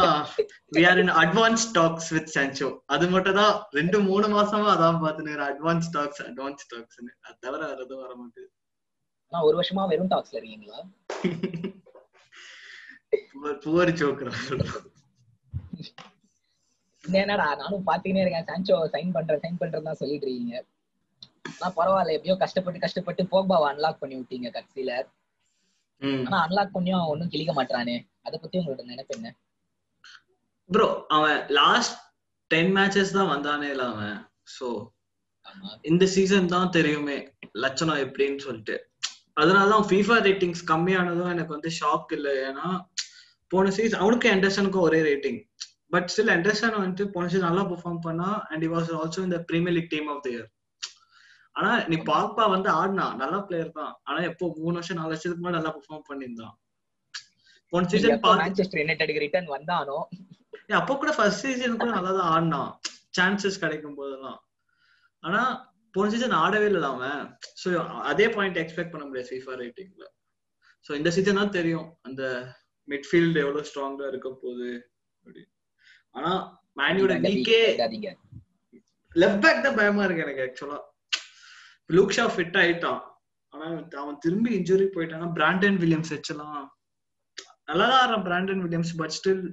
we 0.76 0.82
are 0.88 1.00
in 1.02 1.14
advance 1.22 1.66
talks 1.78 2.10
with 2.16 2.32
Sancho 2.34 2.70
அது 2.94 3.06
மட்டும் 3.14 3.38
தான் 3.40 3.54
ரெண்டு 3.78 3.98
மூணு 4.08 4.28
மாசமா 4.34 4.68
அதான் 4.74 5.00
பாத்துன்னு 5.04 5.36
அட்வான்ஸ் 5.48 5.90
டாக்ஸ் 5.96 6.22
அட்வான்ஸ் 6.28 6.66
டாக்ஸ் 6.74 6.98
அது 7.24 7.38
தவிர 7.46 7.62
வேற 7.64 7.80
எதுவும் 7.86 8.04
வர 8.04 8.14
மாட்டேது 8.22 8.50
ஆனா 9.32 9.42
ஒரு 9.48 9.56
வருஷமா 9.60 9.84
வெறும் 9.92 10.12
டாக்ஸ்ல 10.12 10.40
இருக்கீங்களா? 10.40 10.80
புவர் 13.64 13.92
ஜோக்கரா? 14.00 14.34
என்னடா 17.04 17.48
நானும் 17.60 17.88
பாத்துக்கினே 17.88 18.22
இருக்கேன். 18.24 18.48
சான்சோ 18.50 18.76
சைன் 18.94 19.16
பண்றேன் 19.16 19.42
சைன் 19.44 19.60
பண்றேன்னு 19.62 19.90
தான் 19.90 20.02
சொல்லிட்டு 20.02 20.28
இருக்கீங்க. 20.28 20.56
ஆனா 21.46 21.70
பரவாயில்ல 21.80 22.16
எப்படியோ 22.18 22.36
கஷ்டப்பட்டு 22.44 22.84
கஷ்டப்பட்டு 22.86 23.24
போக்பாவை 23.34 23.68
அன்லாக் 23.72 24.02
பண்ணி 24.02 24.16
விட்டீங்க 24.20 24.50
கடைசியில. 24.56 24.92
ஆனா 26.28 26.38
அன்லாக் 26.46 26.76
பண்ணியும் 26.76 27.10
ஒன்னும் 27.12 27.32
கிளிக்க 27.34 27.52
மாட்டானே 27.60 27.96
அத 28.28 28.34
பத்தி 28.38 28.60
உங்களோட 28.60 28.84
நினைப்பு 28.94 29.16
என்ன? 29.18 29.30
ப்ரோ 30.70 30.88
அவன் 31.18 31.40
லாஸ்ட் 31.60 31.96
டென் 32.52 32.74
மேட்சஸ் 32.78 33.16
தான் 33.18 33.32
வந்தானே 33.36 33.68
இல்ல 33.74 33.86
அவன். 33.94 34.18
சோ 34.58 34.68
இந்த 35.90 36.04
சீசன் 36.16 36.52
தான் 36.56 36.74
தெரியுமே 36.78 37.18
லட்சணம் 37.64 38.02
எப்படின்னு 38.06 38.40
சொல்லிட்டு. 38.46 38.76
அதனாலதான் 39.42 39.86
FIFA 39.92 40.18
ரேட்டிங்ஸ் 40.28 40.64
கம்மியானதும் 40.72 41.32
எனக்கு 41.36 41.56
வந்து 41.56 41.72
ஷாக் 41.80 42.12
இல்லை. 42.18 42.34
ஏன்னா 42.50 42.68
போன 43.52 43.72
சீசன் 43.78 44.02
அவனுக்கும் 44.04 44.34
எண்டர்சனுக்கும் 44.36 44.86
ஒரே 44.88 45.00
ரேட்டிங் 45.08 45.40
பட் 45.94 46.08
ஸ்டில் 46.12 46.34
எண்டர்சன் 46.36 46.78
வந்துட்டு 46.82 47.06
போன 47.16 47.28
சீசன் 47.32 47.48
நல்லா 47.50 47.64
பெர்ஃபார்ம் 47.72 48.04
பண்ணா 48.06 48.30
அண்ட் 48.52 48.66
வாஸ் 48.76 48.92
ஆல்சோ 49.00 49.26
இந்த 49.28 49.40
Premier 49.50 49.76
League 49.78 49.92
team 49.94 50.08
of 50.14 50.24
the 50.26 50.30
year 50.34 50.48
ஆனா 51.56 51.72
நீ 51.92 51.96
பாப்பா 52.12 52.44
வந்து 52.54 52.70
ஆடினா 52.80 53.06
நல்ல 53.22 53.36
பிளேயர் 53.48 53.76
தான். 53.80 53.94
ஆனா 54.08 54.20
எப்போ 54.30 54.46
மூணு 54.62 54.76
வருஷம் 54.78 55.00
நாலு 55.00 55.12
வருஷத்துக்கு 55.12 55.44
முன்னாடி 55.44 55.58
நல்லா 55.60 55.74
பெர்ஃபார்ம் 55.76 56.08
பண்ணியிருந்தான். 56.10 56.56
போன 57.74 57.88
சீசன் 57.92 58.20
மான்செஸ்டர் 58.42 58.82
யுனைடெடுக்கு 58.82 59.24
ரிட்டர்ன் 59.26 59.54
வந்தானோ? 59.56 60.00
அப்போ 60.80 60.94
கூட 61.02 61.12
ஃபர்ஸ்ட் 61.18 61.46
சீசன் 61.46 61.80
கூட 61.82 61.92
நல்லா 61.98 62.12
தான் 62.20 62.30
ஆடினான். 62.34 62.72
சான்சஸ் 63.18 63.62
கிடைக்கும் 63.64 63.98
போதெல்லாம் 64.00 64.40
ஆனா 65.24 65.42
போன 65.94 66.10
சீசன் 66.14 66.38
ஆடவே 66.44 66.68
இல்லை 66.70 66.90
அவன். 66.94 67.22
ஸோ 67.62 67.68
அதே 68.12 68.26
பாயிண்ட் 68.36 68.62
எக்ஸ்பெக்ட் 68.64 68.94
பண்ண 68.94 69.06
முடியாது 69.08 69.30
ஃபீஃபா 69.32 69.56
ரேட்டிங்ல 69.62 70.06
ஸோ 70.86 70.92
இந்த 71.00 71.10
சீசன் 71.16 71.40
தான் 71.42 71.56
தெரியும் 71.60 71.88
அந்த 72.08 72.24
மிட்ஃபீல்டு 72.88 73.40
எவ்வளவு 73.44 73.68
ஸ்ட்ராங்கா 73.70 74.08
இருக்க 74.12 74.30
போகுது 74.44 74.72
ஆனா 76.16 76.32
மேனியோட 76.80 77.14
லெஃப்ட் 79.16 79.44
பேக் 79.44 79.66
தான் 79.66 79.78
பயமா 79.80 80.04
இருக்கு 80.06 80.26
எனக்கு 80.26 80.44
ஆக்சுவலா 80.46 80.80
லூக்ஷா 81.90 82.26
ஃபிட் 82.34 82.58
ஆயிட்டான். 82.62 83.02
ஆனா 83.54 83.66
அவன் 84.02 84.22
திரும்பி 84.24 84.52
இன்ஜுரி 84.60 84.88
போயிட்டானா 84.96 85.28
பிராண்டன் 85.38 85.80
வில்லியம்ஸ் 85.84 86.14
வச்சலாம். 86.16 86.64
நல்லா 87.70 87.86
தான் 87.92 88.00
ஆடுறான் 88.02 88.26
Brandon 88.28 88.64
Williams 88.64 88.94
but 89.02 89.16
still 89.18 89.44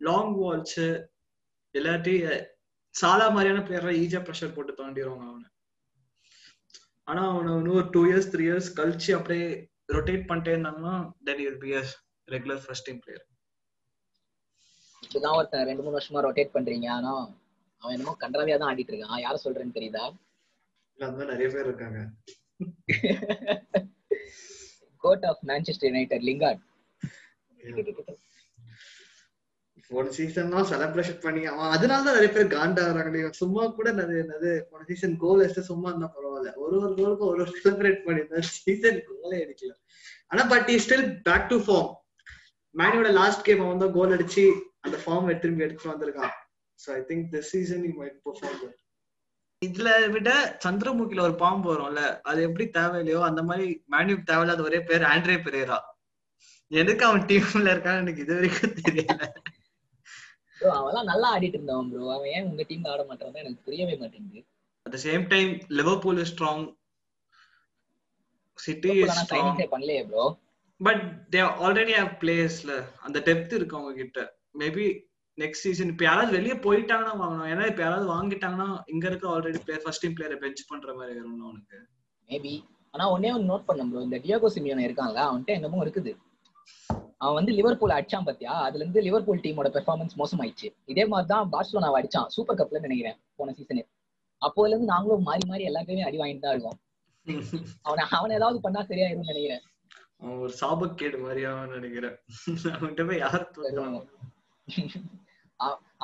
long 0.00 0.32
Waals 0.42 0.78
இல்லாட்டி 1.74 2.14
சாலா 2.94 3.26
மாதிரியான 3.34 3.64
பிளேயரை 3.66 3.92
ஈஸியா 4.04 4.20
ப்ரெஷர் 4.28 4.54
போட்டு 4.54 4.72
தாண்டிடுவாங்க 4.78 5.26
அவனை. 5.30 5.48
ஆனா 7.08 7.22
அவனை 7.32 7.52
இன்னும் 7.60 7.78
ஒரு 7.80 7.88
டூ 7.94 8.02
இயர்ஸ் 8.08 8.30
த்ரீ 8.32 8.44
இயர்ஸ் 8.48 8.70
கழிச்சு 8.78 9.10
அப்படியே 9.18 9.46
ரொட்டேட் 9.94 10.26
பண்ணிட்டே 10.30 10.52
இருந்தாங்கன்னா 10.54 10.94
then 11.26 11.40
will 11.44 11.62
be 11.64 11.70
us 11.80 11.92
regular 12.34 12.60
first 12.64 12.86
team 12.88 13.00
player 13.04 13.24
இப்படிதான் 15.02 15.36
ஒருத்தன் 15.38 15.66
ரெண்டு 15.68 15.82
மூணு 15.84 15.96
வருஷமா 15.96 16.20
ரொட்டேட் 16.26 16.54
பண்றீங்க. 16.56 16.88
ஆனா 16.98 17.12
அவன் 17.82 17.94
என்னமோ 17.94 18.12
கன்றாவியா 18.22 18.56
தான் 18.58 18.70
ஆடிட்டு 18.72 18.92
இருக்கான். 18.92 19.22
யார 19.24 19.36
சொல்றேன்னு 19.44 19.76
தெரியுதா? 19.78 20.04
அந்த 20.98 21.12
மாதிரி 21.12 21.32
நிறைய 21.32 21.48
பேர் 21.54 21.68
இருக்காங்க. 21.68 22.00
Goat 25.04 25.24
of 25.30 25.40
Manchester 25.50 25.88
United 25.90 26.26
Lingard 26.28 26.62
போன 29.90 30.10
சீசன் 30.16 30.52
தான் 30.54 30.68
செலிப்ரேஷன் 30.70 31.22
பண்ணி 31.24 31.40
அவன் 31.46 31.72
அதனால 31.74 32.04
தான் 32.04 32.16
நிறைய 32.18 32.30
பேர் 32.34 32.52
காண்டா 32.54 32.82
வராங்க 32.88 33.30
சும்மா 33.40 33.62
கூட 33.78 33.88
நிறைய 33.92 34.20
நிறைய 34.30 34.52
போன 34.70 34.84
சீசன் 34.90 35.16
கோல் 35.16 35.42
அடிச்சு 35.44 35.62
சும்மா 35.70 35.88
இருந்தா 35.90 36.08
பரவாயில்ல. 36.14 36.52
ஒரு 36.56 36.76
ஒரு 36.78 36.94
கோலுக்கும் 36.98 37.30
ஒரு 37.32 37.42
ஒரு 37.44 37.58
செலிப்ரேட் 37.64 38.00
பண்ணி 38.06 38.22
சீசன் 38.58 39.00
கோலே 39.08 39.40
அடிக்கல 39.44 39.74
ஆனா 40.30 40.44
but 40.52 40.70
he 40.74 40.76
still 40.84 41.06
back 41.28 41.50
to 41.50 41.58
form 41.66 41.90
மேனியோட 42.74 43.10
last 43.20 43.44
game 43.48 43.64
அவன் 43.64 43.82
தான் 43.84 43.94
கோல் 43.98 44.14
அடிச்சு 44.16 44.44
அந்த 44.80 44.96
ஃபார்ம் 45.04 45.28
திரும்பி 45.42 45.64
எடுத்துட்டு 45.64 45.92
வந்திருக்கான். 45.92 46.32
So 46.80 46.88
I 46.98 47.02
think 47.10 47.26
this 47.34 47.50
season 47.50 47.84
you 47.88 47.92
might 48.00 48.18
perform 48.26 48.58
இதுல 49.62 49.88
விட 50.14 50.30
சந்திரமுகில 50.64 51.24
ஒரு 51.26 51.34
பாம்பு 51.42 51.66
வரும்ல 51.72 52.02
அது 52.22 52.40
எப்படி 52.48 52.64
தேவையில்லையோ 52.76 53.20
அந்த 53.28 53.40
மாதிரி 53.48 53.66
மேனியூக்கு 53.92 54.28
தேவையில்லாத 54.30 54.62
ஒரே 54.62 54.80
பேர் 54.88 55.04
ஆண்ட்ரே 55.12 55.36
பெரேரா. 55.46 55.78
எதுக்கு 56.70 57.04
அவன் 57.08 57.26
டீம்ல 57.30 57.72
இருக்கான்னு 57.74 58.02
எனக்கு 58.04 58.24
இது 58.24 58.34
வரைக்கும் 58.34 58.76
தெரியல. 58.80 59.22
ப்ரோ 60.58 60.70
அவன்லாம் 60.78 61.10
நல்லா 61.10 61.28
ஆடிட்டு 61.34 61.58
இருந்தான் 61.58 61.88
ப்ரோ 61.92 62.04
அவன் 62.16 62.32
ஏன் 62.36 62.46
உங்க 62.50 62.64
டீம் 62.68 62.88
ஆட 62.92 63.02
மாட்டான் 63.08 63.42
எனக்கு 63.42 63.64
புரியவே 63.66 63.96
மாட்டேங்குது. 64.02 64.42
At 64.86 64.98
same 65.06 65.24
time 65.34 65.52
Liverpool 65.78 66.20
is 66.24 66.32
strong 66.34 66.64
City 68.58 68.92
is 69.02 69.18
strong 69.22 69.60
பண்ணலையே 69.74 70.02
bro 70.10 70.24
but 70.80 71.02
they 71.32 71.40
already 71.66 71.94
have 71.98 72.12
பிளேயர்ஸ்ல 72.22 72.72
அந்த 73.06 73.18
டெப்த் 73.28 73.56
இருக்கு 73.58 73.78
அவங்க 73.78 73.94
கிட்ட. 74.02 74.20
மேபி 74.60 74.86
நெக்ஸ்ட் 75.38 75.64
சீசன் 75.66 75.90
இப்ப 75.92 76.04
யாராவது 76.08 76.36
வெளியே 76.36 76.56
போயிட்டாங்கன்னா 76.66 77.14
வாங்கணும். 77.22 77.48
ஏன்னா 77.52 77.64
இப்ப 77.70 77.82
யாராவது 77.84 78.06
வாங்கிட்டாங்கன்னா 78.14 78.68
இங்க 78.92 79.04
இருக்க 79.10 79.26
ஆல்ரெடி 79.34 79.60
பிளேயர் 79.64 79.84
ஃபர்ஸ்ட் 79.84 80.02
டீம் 80.04 80.16
பிளேயரை 80.18 80.36
பெஞ்ச் 80.42 80.68
பண்ற 80.70 80.90
மாதிரி 80.98 81.14
வரும் 81.20 81.46
அவனுக்கு 81.46 81.78
மேபி 82.30 82.52
ஆனா 82.94 83.04
ஒன்னே 83.14 83.30
ஒன்னு 83.36 83.50
நோட் 83.52 83.68
பண்ண 83.68 83.86
ப்ரோ 83.90 84.02
இந்த 84.06 84.18
டியோகோ 84.24 84.48
சிமியோன் 84.54 84.86
இருக்கான்ல 84.86 85.20
அவன்கிட்ட 85.28 85.52
என்னமோ 85.58 85.78
இருக்குது. 85.84 86.12
அவன் 87.22 87.36
வந்து 87.38 87.52
லிவர்பூல் 87.58 87.94
அடிச்சான் 87.96 88.26
பாத்தியா? 88.28 88.52
அதுல 88.66 88.82
இருந்து 88.82 89.00
லிவர்பூல் 89.06 89.42
டீமோட 89.44 89.68
பெர்ஃபார்மன்ஸ் 89.76 90.14
மோசமாயிடுச்சு. 90.20 90.68
இதே 90.92 91.04
மாதிரி 91.12 91.28
தான் 91.32 91.50
பார்சலோனாவை 91.54 91.98
அடிச்சான் 92.00 92.30
சூப்பர் 92.34 92.58
கப்ல 92.60 92.80
நினைக்கிறேன் 92.86 93.18
போன 93.38 93.52
சீசனு 93.58 93.82
அப்போல 94.42 94.70
இருந்து 94.72 94.92
நாங்களும் 94.94 95.26
மாறி 95.28 95.44
மாறி 95.50 95.64
எல்லாத்தையுமே 95.70 96.06
அடி 96.08 96.18
வாங்கிட்டு 96.22 96.44
தான் 96.46 96.54
இருக்கோம். 96.56 96.78
அவனை 97.88 98.04
அவன் 98.18 98.36
ஏதாவது 98.38 98.58
பண்ணா 98.66 98.80
சரியாயிரும்னு 98.90 99.32
நினைக்கிறேன். 99.32 99.62
ஒரு 100.42 100.52
சாபக்கேடு 100.60 101.18
மாதிரியா 101.24 101.52
நினைக்கிறேன். 101.76 102.16
அவன்கிட்ட 102.76 103.04
போய் 103.10 103.22
யார் 103.24 103.46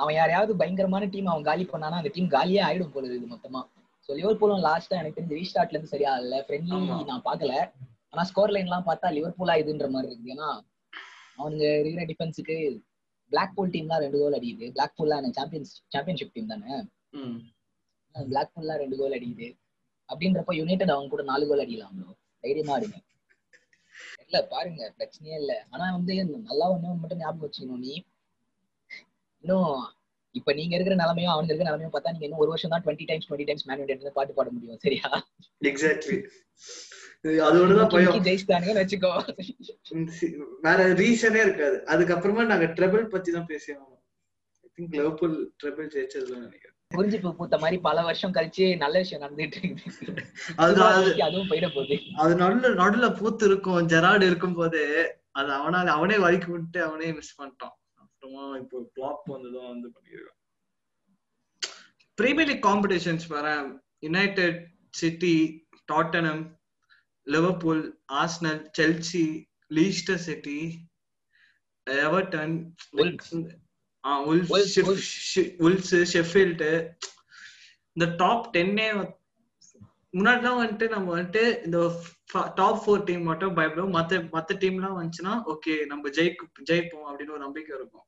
அவன் 0.01 0.15
யாரையாவது 0.17 0.51
பயங்கரமான 0.59 1.07
டீம் 1.13 1.29
அவன் 1.31 1.47
காலி 1.49 1.63
பண்ணானா 1.71 1.99
அந்த 2.01 2.11
டீம் 2.15 2.33
காலியே 2.35 2.61
ஆயிடும் 2.67 2.93
போல 2.93 3.07
இது 3.19 3.27
மொத்தமா. 3.33 3.61
சோ 4.05 4.09
லிவர்பூலும் 4.19 4.63
லாஸ்டா 4.67 4.99
எனக்கு 5.01 5.17
தெரிஞ்சு 5.17 5.39
ரீஸ்டார்ட்ல 5.39 5.75
இருந்து 5.75 5.93
சரியா 5.93 6.11
இல்ல 6.23 6.35
ஃப்ரெண்ட்லி. 6.45 6.79
நான் 7.09 7.25
பாக்கல 7.27 7.53
ஆனா 8.13 8.23
ஸ்கோர் 8.29 8.53
லைன் 8.55 8.67
எல்லாம் 8.69 8.85
பார்த்தா 8.89 9.07
லிவர்பூலா 9.17 9.55
இதுன்ற 9.61 9.87
மாதிரி 9.95 10.09
இருக்கு 10.11 10.33
ஏன்னா 10.35 10.47
அவனுங்க 11.39 11.65
இருக்கிற 11.81 12.05
டிஃபென்ஸுக்கு 12.11 12.55
பிளாக் 13.31 13.53
பூல் 13.55 13.73
டீம் 13.73 13.91
தான் 13.91 14.01
ரெண்டு 14.03 14.19
கோல் 14.21 14.37
அடிக்குது. 14.37 14.67
பிளாக் 14.75 14.95
பூல்லாம் 14.97 15.27
சாம்பியன்ஸ் 15.39 15.73
சாம்பியன்ஷிப் 15.95 16.33
டீம் 16.35 16.51
தானே. 16.53 16.77
பிளாக் 18.15 18.53
பூல்லாம் 18.55 18.79
ரெண்டு 18.83 18.95
கோல் 19.01 19.15
அடிக்குது. 19.17 19.47
அப்படின்றப்ப 20.09 20.53
யுனைடெட் 20.59 20.93
அவங்க 20.95 21.11
கூட 21.13 21.23
நாலு 21.31 21.43
கோல் 21.49 21.63
அடிக்கலாம் 21.63 21.93
ப்ரோ 21.97 22.13
தைரியமா 22.43 22.73
ஆடுங்க 22.77 22.97
இல்ல 24.25 24.37
பாருங்க. 24.53 24.81
பிரச்சனையே 24.97 25.35
இல்ல. 25.41 25.53
ஆனா 25.73 25.85
வந்து 25.97 26.13
நல்லா 26.49 26.65
ஒண்ணு 26.73 26.95
மட்டும் 27.03 27.21
ஞாபகம் 27.23 27.45
வச்சுக்கணும். 27.45 27.83
நீ 27.85 27.93
இன்னும் 29.43 29.73
இப்ப 30.35 30.53
நீங்க 30.57 30.73
இருக்கிற 30.75 30.95
நிலைமையும் 31.01 31.33
அவனுக்கு 31.33 31.51
இருக்கிற 31.53 31.69
நிலைமையும் 31.69 31.93
பார்த்தா 31.93 32.13
நீங்க 32.13 32.25
இன்னும் 32.27 32.43
ஒரு 32.43 32.51
வருஷம் 32.53 32.73
தான் 32.73 32.83
twenty 32.85 33.07
times 33.09 33.27
twenty 33.27 33.47
times 33.49 33.65
Man 33.69 33.81
United 33.81 34.17
பாட்டு 34.17 34.37
பாட 34.39 34.49
முடியும் 34.55 34.81
சரியா? 34.85 35.09
எக்ஸாக்ட்லி 35.71 36.17
ஜெயிச்சிட்டானுங்கன்னு 38.27 38.81
வச்சுக்கோ. 38.83 39.11
வேற 40.65 40.79
ரீசனே 41.01 41.39
இருக்காது. 41.45 41.77
அதுக்கப்புறமா 41.93 42.43
நாங்க 42.51 42.67
ட்ரெபிள் 42.77 43.05
பத்தி 43.13 43.29
தான் 43.37 43.47
பேசியாகணும் 43.51 43.95
ஐ 44.65 44.69
திங்க் 44.75 44.93
லிவர்பூல் 44.97 45.35
ட்ரெபிள் 45.61 45.87
ஜெயிச்சதுல 45.95 46.37
நினைக்கிறேன். 46.43 46.75
புரிஞ்சுப்பு 46.95 47.31
பூத்த 47.39 47.55
மாதிரி 47.63 47.77
பல 47.87 47.97
வருஷம் 48.07 48.35
கழிச்சு 48.37 48.67
நல்ல 48.83 48.95
விஷயம் 49.03 49.23
நடந்துட்டு 49.25 49.59
அது 50.63 50.79
அதுவும் 51.27 51.49
போயிட 51.51 51.67
போகுது. 51.75 51.97
அது 52.21 52.33
நடுல 52.43 52.71
நடுல 52.83 53.09
பூத்து 53.19 53.43
இருக்கும் 53.49 53.89
ஜெராடு 53.93 54.23
இருக்கும் 54.31 54.57
போது 54.59 54.81
அது 55.39 55.51
அவனால 55.59 55.91
அவனே 55.97 56.17
வலிக்கு 56.25 56.49
விட்டு 56.55 56.79
அவனே 56.87 57.09
மிஸ் 57.17 57.37
பண்ணிட்டான். 57.39 57.75
அப்புறமா 58.29 58.57
இப்போ 58.61 58.77
பிளாப் 58.95 59.29
வந்ததும் 59.33 59.69
வந்து 59.71 59.87
பண்ணிருக்கான். 59.93 60.37
பிரீமியர் 62.17 62.49
லீக் 62.49 62.65
காம்படிஷன்ஸ் 62.69 63.25
வர 63.35 63.47
United 64.05 64.59
City 64.99 65.35
Tottenham 65.91 66.43
Liverpool 67.27 67.83
Arsenal 68.21 68.61
Chelsea 68.79 69.25
Leicester 69.77 70.21
City 70.27 70.59
Everton 71.87 72.55
Wolves 75.67 75.95
Sheffield 76.13 76.71
இந்த 77.95 78.05
டாப் 78.21 78.51
டென்னே 78.57 78.87
முன்னாடிலாம் 80.17 80.59
வந்துட்டு 80.61 80.85
நம்ம 80.93 81.07
வந்துட்டு 81.15 81.41
இந்த 81.65 81.79
டாப் 82.59 82.79
ஃபோர் 82.83 83.03
டீம் 83.07 83.27
மட்டும் 83.29 83.57
பயப்படுவோம். 83.57 83.95
மத்த 83.97 84.21
மத்த 84.35 84.55
டீம்லாம் 84.63 84.97
வந்துச்சுன்னா 84.99 85.33
ஓகே 85.53 85.73
நம்ம 85.91 86.09
ஜெயிக்கு 86.17 86.45
ஜெயிப்போம் 86.69 87.07
அப்படின்னு 87.09 87.35
ஒரு 87.35 87.43
நம்பிக்கை 87.45 87.73
இருக்கும். 87.79 88.05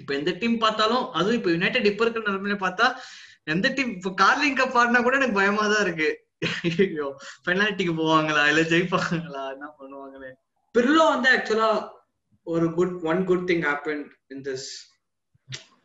இப்ப 0.00 0.10
எந்த 0.14 0.30
டீம் 0.40 0.56
பார்த்தாலும் 0.58 1.04
அதுவும் 1.12 1.38
இப்ப 1.38 1.50
யுனைடெட் 1.50 1.90
இப்ப 1.90 2.04
இருக்கிற 2.04 2.24
நிலைமையில 2.30 2.56
பார்த்தா 2.64 2.86
எந்த 3.54 3.66
டீம் 3.76 3.92
இப்ப 3.96 4.12
கார்லிங் 4.22 4.58
கப் 4.60 4.78
ஆடினா 4.80 5.02
கூட 5.02 5.16
எனக்கு 5.20 5.40
பயமா 5.40 5.64
தான் 5.72 5.84
இருக்கு. 5.86 6.08
ஐயோ 6.80 7.06
பெனால்ட்டிக்கு 7.46 7.94
போவாங்களா 8.00 8.42
இல்ல 8.50 8.62
ஜெயிப்பாங்களா 8.72 9.44
என்ன 9.54 9.66
பண்ணுவாங்களே. 9.78 10.30
பிர்லோ 10.74 11.04
வந்து 11.14 11.28
ஆக்சுவலா 11.36 11.70
ஒரு 12.46 12.66
good 12.72 12.96
one 13.02 13.22
good 13.24 13.46
thing 13.50 13.64
happen 13.68 14.02
in 14.28 14.44
this 14.48 14.66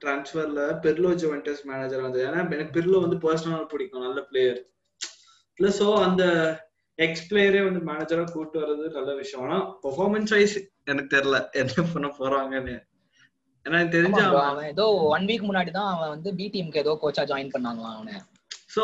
டிரான்ஸ்ஃபர்ல 0.01 0.61
Pirlo 0.83 1.09
Juventus 1.23 1.63
manager 1.69 2.05
வந்தது 2.05 2.25
ஏன்னா 2.27 2.41
எனக்கு 2.55 2.75
பெர்லோ 2.77 2.99
வந்து 3.05 3.17
பர்சனலாக 3.25 3.67
பிடிக்கும் 3.73 4.05
நல்ல 4.07 4.21
பிளேயர் 4.21 4.59
பிளஸ் 5.59 5.79
ஸோ 5.81 5.87
அந்த 6.07 6.23
எக்ஸ் 6.99 7.27
பிளேயரே 7.29 7.61
வந்து 7.67 7.81
மேனேஜரா 7.89 8.23
கூட்டு 8.31 8.57
வர்றது 8.61 8.85
நல்ல 8.97 9.11
விஷயம். 9.15 9.43
ஆனா 9.47 9.57
பெர்ஃபார்மன்ஸ் 9.83 10.33
வைஸ் 10.35 10.55
எனக்கு 10.85 11.15
தெரியல 11.17 11.37
என்ன 11.61 11.85
பண்ண 11.93 12.07
போறாங்கன்னு. 12.19 12.75
எனக்கு 13.65 13.93
தெரிஞ்ச 13.95 14.19
அவன் 14.43 14.69
ஏதோ 14.71 14.85
ஒன் 15.13 15.25
வீக் 15.29 15.47
முன்னாடி 15.49 15.71
தான் 15.71 15.89
அவன் 15.93 16.13
வந்து 16.15 16.29
பி 16.37 16.45
டீமுக்கு 16.53 16.83
ஏதோ 16.83 16.93
கோச்சா 17.01 17.23
ஜாயின் 17.31 17.53
பண்ணாங்களாம் 17.55 17.95
அவனை. 17.97 18.15
சோ 18.75 18.83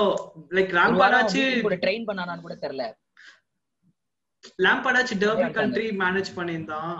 லைக் 0.51 0.71
லாம்பாடாச்சு 0.77 1.43
கூட 1.61 1.77
ட்ரெயின் 1.83 2.07
பண்ணானான்னு 2.09 2.45
கூட 2.47 2.55
தெரியல. 2.63 2.85
லாம்பாடாச்சு 4.59 5.15
டர்பி. 5.15 5.47
County 5.53 5.87
manage 6.01 6.31
பண்ணியிருந்தான். 6.37 6.93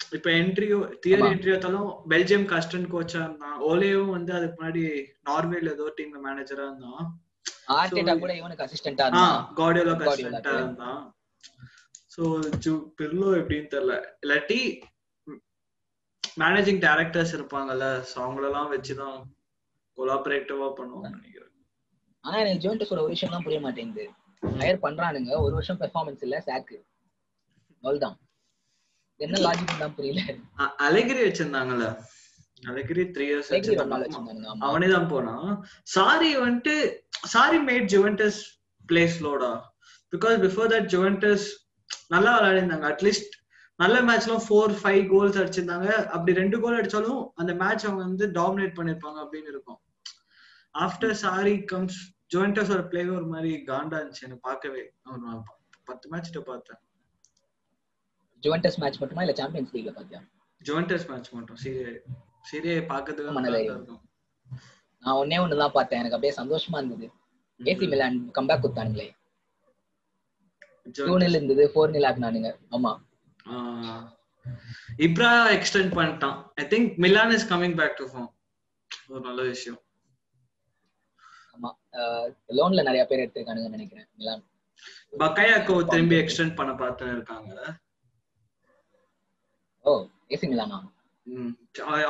இப்ப 0.00 0.28
என்ட்ரியோ 0.40 0.78
தியரி 1.02 1.22
ஆமா. 1.22 1.30
என்ட்ரியோ 1.32 1.56
தாலும் 1.58 1.90
பெல்ஜியம் 2.10 2.46
கஸ்டன் 2.52 2.90
கோச்சா 2.92 3.20
இருந்தான். 3.22 3.56
ஓலேயும் 3.68 4.12
வந்து 4.16 4.32
அதுக்கு 4.32 4.56
முன்னாடி 4.58 4.82
நார்வேல 5.28 5.72
ஏதோ 5.72 5.86
டீம்ல 5.98 6.20
மேனேஜரா 6.26 6.64
இருந்தான். 6.68 7.04
ஆர்டேட்டா 7.76 8.14
கூட 8.16 8.32
இவனுக்கு 8.34 8.64
அசிஸ்டன்டா 8.66 9.04
ஆ 9.04 9.08
இருந்தான். 9.08 9.38
கார்டியோலா 9.58 9.94
க்கு. 10.40 10.54
இருந்தான். 10.58 11.00
சோ 12.14 12.22
ஜூ 12.64 12.72
பிர்லோ 12.98 13.28
எப்படின்னு 13.40 13.72
தெரியல. 13.74 13.94
இல்லாட்டி 14.22 14.58
மேனேஜிங் 16.40 16.80
டைரக்டர்ஸ் 16.86 17.32
இருப்பாங்கல்ல 17.36 17.86
சோ 18.10 18.16
அவங்களெல்லாம் 18.24 18.70
வச்சுதான் 18.74 19.16
கொலாபரேட்டிவா 19.98 20.68
பண்ணுவாங்க 20.78 21.08
நினைக்கிறேன். 21.16 21.50
ஆனா 22.24 22.36
எனக்கு 22.42 22.62
ஜோன்டஸோட 22.64 23.00
ஒரு 23.04 23.14
விஷயம் 23.14 23.34
தான் 23.34 23.44
புரிய 23.46 23.60
மாட்டேங்குது. 23.64 24.04
ஹயர் 24.42 24.84
பண்றானுங்க 24.84 25.32
ஒரு 25.44 25.52
வருஷம் 25.58 25.80
பெர்ஃபார்மன்ஸ் 25.82 26.24
இல்ல 26.26 26.36
சாக்கு 26.48 26.76
அவ்வளவுதான். 27.82 28.16
என்ன 29.20 29.40
லாஜிக் 29.46 29.82
தான் 29.82 29.94
புரியல. 29.98 30.20
அலெகிரி 30.86 31.20
வச்சிருந்தாங்கல்ல. 31.26 31.86
Allegri 32.62 33.04
three 33.14 33.26
years. 33.30 33.50
அவனே 34.68 34.88
தான் 34.96 35.10
போனான். 35.12 35.48
சாரி 35.96 36.30
வந்துட்டு 36.44 36.74
சாரி 37.34 37.58
மேட் 37.68 37.86
ஜுவென்டஸ் 37.94 38.40
பிளே 38.88 39.02
ஸ்லோடா 39.16 39.52
பிகாஸ் 40.12 40.36
பிஃபோர் 40.46 40.72
தட் 40.74 40.88
ஜுவென்டஸ் 40.94 41.46
நல்லா 42.14 42.32
விளையாடிருந்தாங்க. 42.36 42.86
அட்லீஸ்ட் 42.92 43.34
நல்ல 43.78 44.02
மேட்ச்ல 44.02 44.34
ஃபோர் 44.46 44.72
ஃபைவ் 44.82 45.08
கோல்ஸ் 45.10 45.38
அடிச்சிருந்தாங்க. 45.38 45.88
அப்படி 46.06 46.32
ரெண்டு 46.32 46.60
கோல் 46.60 46.78
அடிச்சாலும் 46.80 47.30
அந்த 47.34 47.54
மேட்ச் 47.54 47.86
அவங்க 47.86 48.02
வந்து 48.04 48.26
டாமினேட் 48.40 48.76
பண்ணிருப்பாங்க 48.78 49.18
அப்படின்னு 49.24 49.52
இருக்கும். 49.54 49.80
ஆஃப்டர் 50.78 51.10
சாரி 51.10 51.64
கம்ஸ் 51.64 51.98
ஜுவென்டஸோட 52.34 52.88
பிளே 52.88 53.06
ஒரு 53.08 53.26
மாதிரி 53.26 53.64
காண்டா 53.66 53.96
இருந்துச்சு 54.00 54.26
எனக்கு 54.28 54.46
பார்க்கவே. 54.48 54.82
நான் 55.24 55.44
பத்து 55.84 56.08
மேட்ச் 56.08 56.38
பார்த்தேன். 56.46 56.80
ஜுவென்டஸ் 58.42 58.78
மேட்ச் 58.78 59.00
மட்டுமா 59.00 59.22
இல்ல 59.22 59.34
சாம்பியன்ஸ் 59.34 59.74
லீக்ல 59.74 59.92
பாத்தியா 59.92 60.20
ஜுவென்டஸ் 60.60 61.08
மேட்ச் 61.08 61.30
மட்டும். 61.30 61.58
சீரியே 61.64 61.90
சீரியே 62.50 62.78
பார்க்கறதுக்கு 62.92 63.40
நல்லா 63.40 63.58
இருக்கும். 63.58 64.02
நான் 65.04 65.18
ஒன்னே 65.22 65.36
ஒண்ணுதான் 65.44 65.76
பார்த்தேன். 65.78 66.00
எனக்கு 66.00 66.16
அப்படியே 66.16 66.34
சந்தோஷமா 66.40 66.76
இருந்தது. 66.76 67.06
ஏசி 67.60 67.88
மிலான் 67.88 68.30
கம்பேக் 68.38 68.62
கொடுத்தானுங்களே. 68.62 69.08
டூ. 70.98 71.16
நில் 71.22 71.36
இருந்தது 71.38 71.70
ஃபோர் 71.74 71.92
நில் 71.94 72.06
ஆக்குனானுங்க. 72.08 72.50
ஆமா. 72.70 72.92
இப்ரா 75.06 75.32
எக்ஸ்டெண்ட் 75.56 75.92
பண்ணிட்டான். 75.98 76.38
I 76.60 76.64
think 76.72 76.90
Milan 77.04 77.34
is 77.36 77.48
coming 77.52 77.76
back 77.80 77.98
to 78.00 78.06
form 78.12 78.30
ஒரு 79.12 79.22
நல்ல 79.28 79.40
விஷயம். 79.52 79.80
ஆமா. 81.54 81.70
லோன்ல 82.58 82.82
நிறைய 82.88 83.04
பேர் 83.10 83.22
எடுத்திருக்கானுங்கன்னு 83.24 83.78
நினைக்கிறேன் 83.78 84.08
மிலான் 84.20 84.42
பக்காயாக்கோ 85.22 85.74
திரும்பி 85.92 86.16
எக்ஸ்டெண்ட் 86.22 86.58
பண்ண 86.58 86.72
பார்த்துன்னு 86.82 87.14
இருக்காங்க. 87.16 87.54
ஓ 89.84 89.92
ஏசி 90.34 90.46
மிலானா 90.52 90.78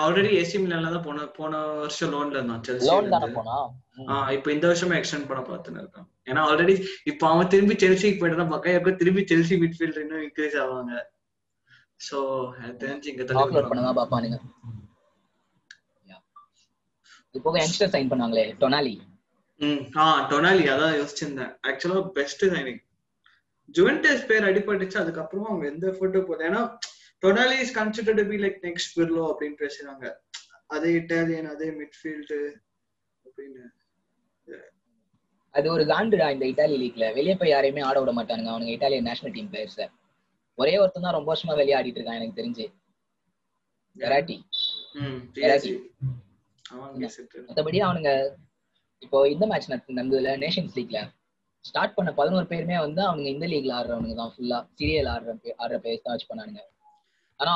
ஆல்ரெடி 0.05 0.31
ஏசி 0.41 0.57
மிலான்ல 0.65 0.93
தான் 0.93 1.07
போன 1.07 1.25
போன 1.39 1.59
வருஷம் 1.81 2.13
லோன்ல 2.13 2.39
இருந்தான் 2.39 2.63
லோன் 2.91 3.11
தானே 3.15 3.27
செல்சி 3.27 3.39
போனா 3.39 3.57
இப்போ 4.37 4.49
இந்த 4.55 4.67
வருஷமே 4.71 4.99
எக்ஸ்டெண்ட் 5.01 5.29
பண்ண 5.31 5.41
பார்த்துன்னு 5.49 5.83
இருக்கான். 5.83 6.07
ஏன்னா 6.29 6.43
ஆல்ரெடி 6.51 6.75
இப்போ 7.11 7.25
அவன் 7.33 7.51
திரும்பி 7.55 7.75
செல்சிக்கு 7.83 8.21
போயிட்டா 8.21 8.47
பக்காயாக்கோ 8.55 8.95
திரும்பி 9.03 9.25
செல்சி 9.33 9.57
மிட்ஃபீல்டர் 9.63 10.05
இன்னும் 10.05 10.25
இன்க்ரீஸ் 10.27 10.57
ஆவாங்க. 10.63 10.95
சோ 12.07 12.19
தெரிஞ்சு 12.83 13.09
இங்க 13.13 13.25
தள்ளி 13.27 13.43
ஆஃப்லோட் 13.43 13.69
பண்ண 13.71 13.81
விட்டுருவாங்க. 13.81 13.89
தான் 13.89 14.01
பாப்பானுங்க 14.01 14.39
Yeah. 16.11 16.21
இது 17.35 17.43
போக 17.47 17.57
யங்ஸ்டர் 17.63 17.93
சைன் 17.95 18.11
பண்ணாங்களே 18.13 18.45
டொனாலி. 18.63 18.95
ம் 19.61 19.83
ஆ 20.03 20.07
டொனாலி 20.31 20.65
அதான் 20.75 20.97
யோசிச்சிருந்தேன். 21.01 21.53
ஆக்சுவலா 21.69 22.01
பெஸ்ட் 22.19 22.45
சைனிங் 22.55 22.81
ஜுவென்டஸ் 23.69 24.27
பேர் 24.31 24.49
அடிபட்டுச்சு 24.49 24.99
அதுக்கப்புறம் 25.03 25.47
அவங்க 25.51 25.65
எந்த 25.73 25.85
எஃபர்ட்டும் 25.93 26.27
போடல 26.29 26.49
ஏன்னா 26.51 26.63
Tonali 27.23 27.57
is 27.65 27.77
consider 27.79 28.19
to 28.21 28.25
be 28.33 28.39
like 28.45 28.59
next 28.67 28.93
Pirlo 28.97 29.25
அப்படின்னு 29.31 29.57
பேசுறாங்க 29.63 30.05
அதே 30.77 30.91
இட்டாலியன் 30.99 31.49
அதே 31.55 31.69
மிட்ஃபீல்டு 31.81 32.41
அப்படின்னு. 33.25 33.65
அது 35.55 35.67
ஒரு 35.77 35.85
காண்டுடா 35.91 36.27
இந்த 36.35 36.45
இட்டாலி 36.51 36.77
லீக்ல 36.83 37.07
வெளியே 37.17 37.35
போய் 37.41 37.53
யாரையுமே 37.55 37.83
ஆட 37.89 37.97
விட 38.03 38.13
மாட்டானுங்க. 38.19 38.53
அவனுங்க 38.53 38.75
இட்டாலியன் 38.77 39.09
நேஷனல் 39.11 39.35
டீம் 39.37 39.51
பிளேயர்ஸ் 39.53 39.81
ஒரே 40.59 40.75
ஒருத்தன் 40.83 41.07
தான் 41.07 41.17
ரொம்ப 41.17 41.29
வருஷமா 41.33 41.55
வெளியே 41.61 41.77
ஆடிட்டு 41.79 41.99
இருக்கான் 41.99 42.19
எனக்கு 42.21 42.39
தெரிஞ்சு. 42.41 42.65
அவங்க 46.65 47.09
செட்டு 47.15 47.39
மத்தபடி 47.49 47.79
அவனுங்க 47.87 48.11
இப்போ 49.03 49.19
இந்த 49.33 49.45
மேட்ச் 49.51 49.73
நடந்ததுல 49.73 50.33
நேஷன்ஸ் 50.45 50.77
லீக்ல 50.79 50.99
ஸ்டார்ட் 51.65 51.97
பண்ண 51.97 52.11
பதினோரு 52.19 52.47
பேருமே 52.53 52.77
வந்து 52.85 53.01
அவனுங்க 53.09 53.29
இந்த 53.35 53.47
லீக்ல 53.53 53.73
ஆடுறவனுங்க 53.79 54.17
தான் 54.21 54.33
ஃபுல்லா 54.35 54.59
சீரியல் 54.79 55.11
ஆடுற 55.13 55.33
ஆடுற 55.63 55.77
பேஸ் 55.85 56.05
தான் 56.05 56.15
வச்சு 56.15 56.29
பண்ணானுங்க. 56.31 56.63
ஆனா 57.41 57.55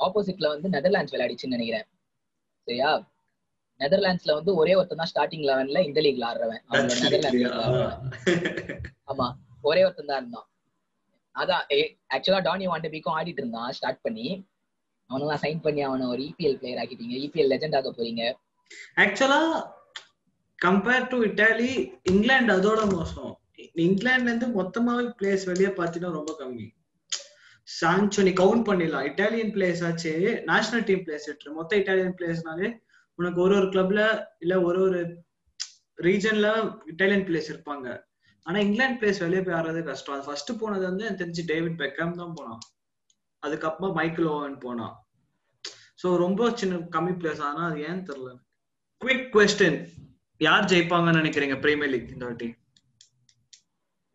ஆப்போசிட்ல 0.00 0.46
வந்து 0.54 0.68
நெதர்லாண்ட்ஸ் 0.74 1.14
விளையாடிச்சுன்னு 1.14 1.56
நினைக்கிறேன். 1.56 1.86
சரியா? 2.68 2.90
நெதர்லாண்ட்ஸ்ல 3.80 4.34
வந்து 4.38 4.52
ஒரே 4.60 4.74
ஒருத்தன் 4.78 5.02
தான் 5.02 5.10
ஸ்டார்டிங் 5.12 5.46
லெவன்ல 5.50 5.80
இந்த 5.88 6.00
லீக்ல 6.06 6.28
ஆடுறவன். 6.30 6.62
அவங்களோட 6.70 7.00
நெதர்லாண்ட்ஸ் 7.06 7.46
ஆமா. 9.12 9.28
ஒரே 9.62 9.82
ஒருத்தன் 9.86 10.10
தான் 10.12 10.20
இருந்தான். 10.22 10.46
அதான் 11.42 11.64
ஆக்சுவலா 12.14 12.40
டானி 12.48 12.66
வாண்டபிக்கும் 12.72 13.16
ஆடிட்டு 13.18 13.42
இருந்தான். 13.42 13.72
ஸ்டார்ட் 13.78 14.04
பண்ணி 14.06 14.26
அவனெல்லாம் 15.10 15.42
சைன் 15.44 15.64
பண்ணி 15.64 15.82
அவனை 15.88 16.04
ஒரு 16.12 16.22
இபிஎல் 16.30 16.58
பிளேயர் 16.60 16.80
ஆக்கிட்டீங்க. 16.82 17.16
இபிஎல் 17.24 17.50
லெஜெண்ட் 17.52 17.76
ஆக 17.78 17.90
போறீங்க. 17.96 18.22
ஆக்சுவலா 19.02 19.40
கம்பேர் 20.58 21.08
டு 21.12 21.16
இட்டாலி 21.24 21.70
இங்கிலாந்து 22.10 22.52
அதோட 22.58 22.82
மோசம். 22.92 23.32
இங்கிலாந்துல 23.86 24.30
இருந்து 24.30 24.48
மொத்தமாவே 24.60 25.04
பிளேஸ் 25.18 25.44
வெளியே 25.50 25.70
பார்த்தீங்கன்னா 25.78 26.16
ரொம்ப 26.18 26.32
கம்மி. 26.40 26.66
சான்சோ 27.68 28.22
நீ 28.26 28.32
கவுண்ட் 28.40 28.66
பண்ணிடலாம். 28.68 29.06
இட்டாலியன் 29.10 29.52
பிளேயர்ஸ் 29.54 29.84
ஆச்சு 29.88 30.12
நேஷனல் 30.50 30.86
டீம் 30.88 31.04
பிளேஸ் 31.06 31.28
எடுத்து 31.30 31.58
மொத்த 31.58 31.76
இட்டாலியன் 31.80 32.16
பிளேஸ்னாலே 32.18 32.68
உனக்கு 33.18 33.40
ஒரு 33.40 33.54
ஒரு 33.58 33.66
கிளப்ல 33.74 34.02
இல்ல 34.38 34.54
ஒரு 34.68 34.80
ஒரு 34.88 35.00
ரீஜன்ல 36.06 36.48
இட்டாலியன் 36.92 37.26
பிளேஸ் 37.28 37.50
இருப்பாங்க. 37.52 37.88
ஆனா 38.46 38.58
இங்கிலாந்து 38.66 38.98
பிளேஸ் 39.00 39.22
வெளியே 39.24 39.42
போய் 39.44 39.56
ஆடுறது 39.58 39.80
கஷ்டம். 39.88 40.24
ஃபர்ஸ்ட் 40.26 40.50
போனது 40.62 40.84
வந்து 40.90 41.04
எனக்கு 41.06 41.22
தெரிஞ்சு 41.22 41.44
டேவிட் 41.52 41.80
பெக்கம் 41.82 42.18
தான் 42.20 42.34
போனான். 42.38 42.60
அதுக்கப்புறமா 43.42 43.90
மைக்கேல் 43.98 44.30
ஓவன் 44.34 44.58
போனான். 44.64 44.94
சோ 46.00 46.08
ரொம்ப 46.24 46.50
சின்ன 46.60 46.80
கம்மி 46.96 47.14
பிளேஸ் 47.20 47.42
ஆனா 47.48 47.62
அது 47.70 47.80
ஏன்னு 47.88 48.06
தெரியல 48.10 48.30
குவிக் 49.02 49.26
கொஸ்டின் 49.34 49.78
யார் 50.40 50.68
ஜெயிப்பாங்கன்னு 50.72 51.20
நினைக்கிறீங்க? 51.22 51.56
பிரீமியர் 51.64 51.92
லீக் 51.94 52.12
இந்த 52.14 52.24
வாட்டி. 52.28 52.48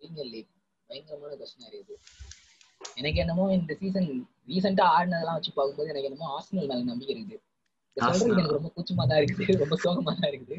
பிரீமியர் 0.02 0.32
லீக் 0.34 0.50
பயங்கரமான 0.90 1.36
கொஸ்டின் 1.42 1.78
இது 1.82 1.96
எனக்கு 3.00 3.20
என்னமோ 3.24 3.46
இந்த 3.58 3.74
சீசன் 3.82 4.10
ரீசெண்டா 4.52 4.86
ஆடினதெல்லாம் 4.96 5.38
வச்சு 5.38 5.52
பார்க்கும்போது 5.58 5.92
எனக்கு 5.94 6.10
என்னமோ 6.10 6.28
ஆர்சனல் 6.36 6.70
மேல 6.72 6.82
நம்பிக்கை 6.92 7.14
இருக்குது. 7.16 7.40
எனக்கு 7.98 8.58
ரொம்ப 8.58 8.70
கூச்சமா 8.76 9.04
தான் 9.12 9.22
இருக்குது. 9.22 9.60
ரொம்ப 9.64 9.76
சோகமா 9.84 10.12
தான் 10.20 10.32
இருக்குது. 10.32 10.58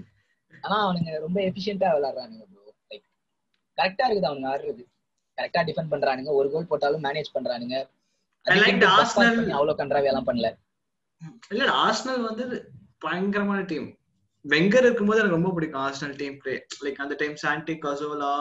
ஆனா 0.65 0.77
அவனுங்க 0.87 1.13
ரொம்ப 1.27 1.39
எஃபிஷியன்ட்டா 1.49 1.91
விளையாடுறானுங்க 1.97 2.47
கரெக்டா 3.81 4.07
இருக்குது 4.07 4.31
அவனுங்க 4.31 4.51
ஆடுறது. 4.55 4.83
கரெக்டா 5.39 5.61
டிஃபெண்ட் 5.69 5.93
பண்றானுங்க. 5.93 6.33
ஒரு 6.41 6.49
கோல் 6.51 6.71
போட்டாலும் 6.71 7.05
மேனேஜ் 7.05 7.35
பண்றானுங்க. 7.35 7.77
அவ்வளவு 8.47 9.79
கன்றாவியெல்லாம் 9.81 10.29
பண்ணல. 10.29 10.51
இல்ல 11.51 11.65
ஆர்சனல் 11.85 12.23
வந்து 12.29 12.45
பயங்கரமான 12.99 13.61
டீம் 13.71 13.89
வெங்கர் 14.45 14.87
இருக்கும்போது 14.87 15.21
எனக்கு 15.21 15.39
ரொம்ப 15.39 15.51
பிடிக்கும். 15.57 15.83
ஆர்சனல் 15.87 16.17
டீம் 16.17 16.39
பிளே 16.43 16.55
லைக் 16.85 17.03
அந்த 17.05 17.15
டைம் 17.19 17.37
சாண்டி 17.43 17.75
கசோலா 17.83 18.33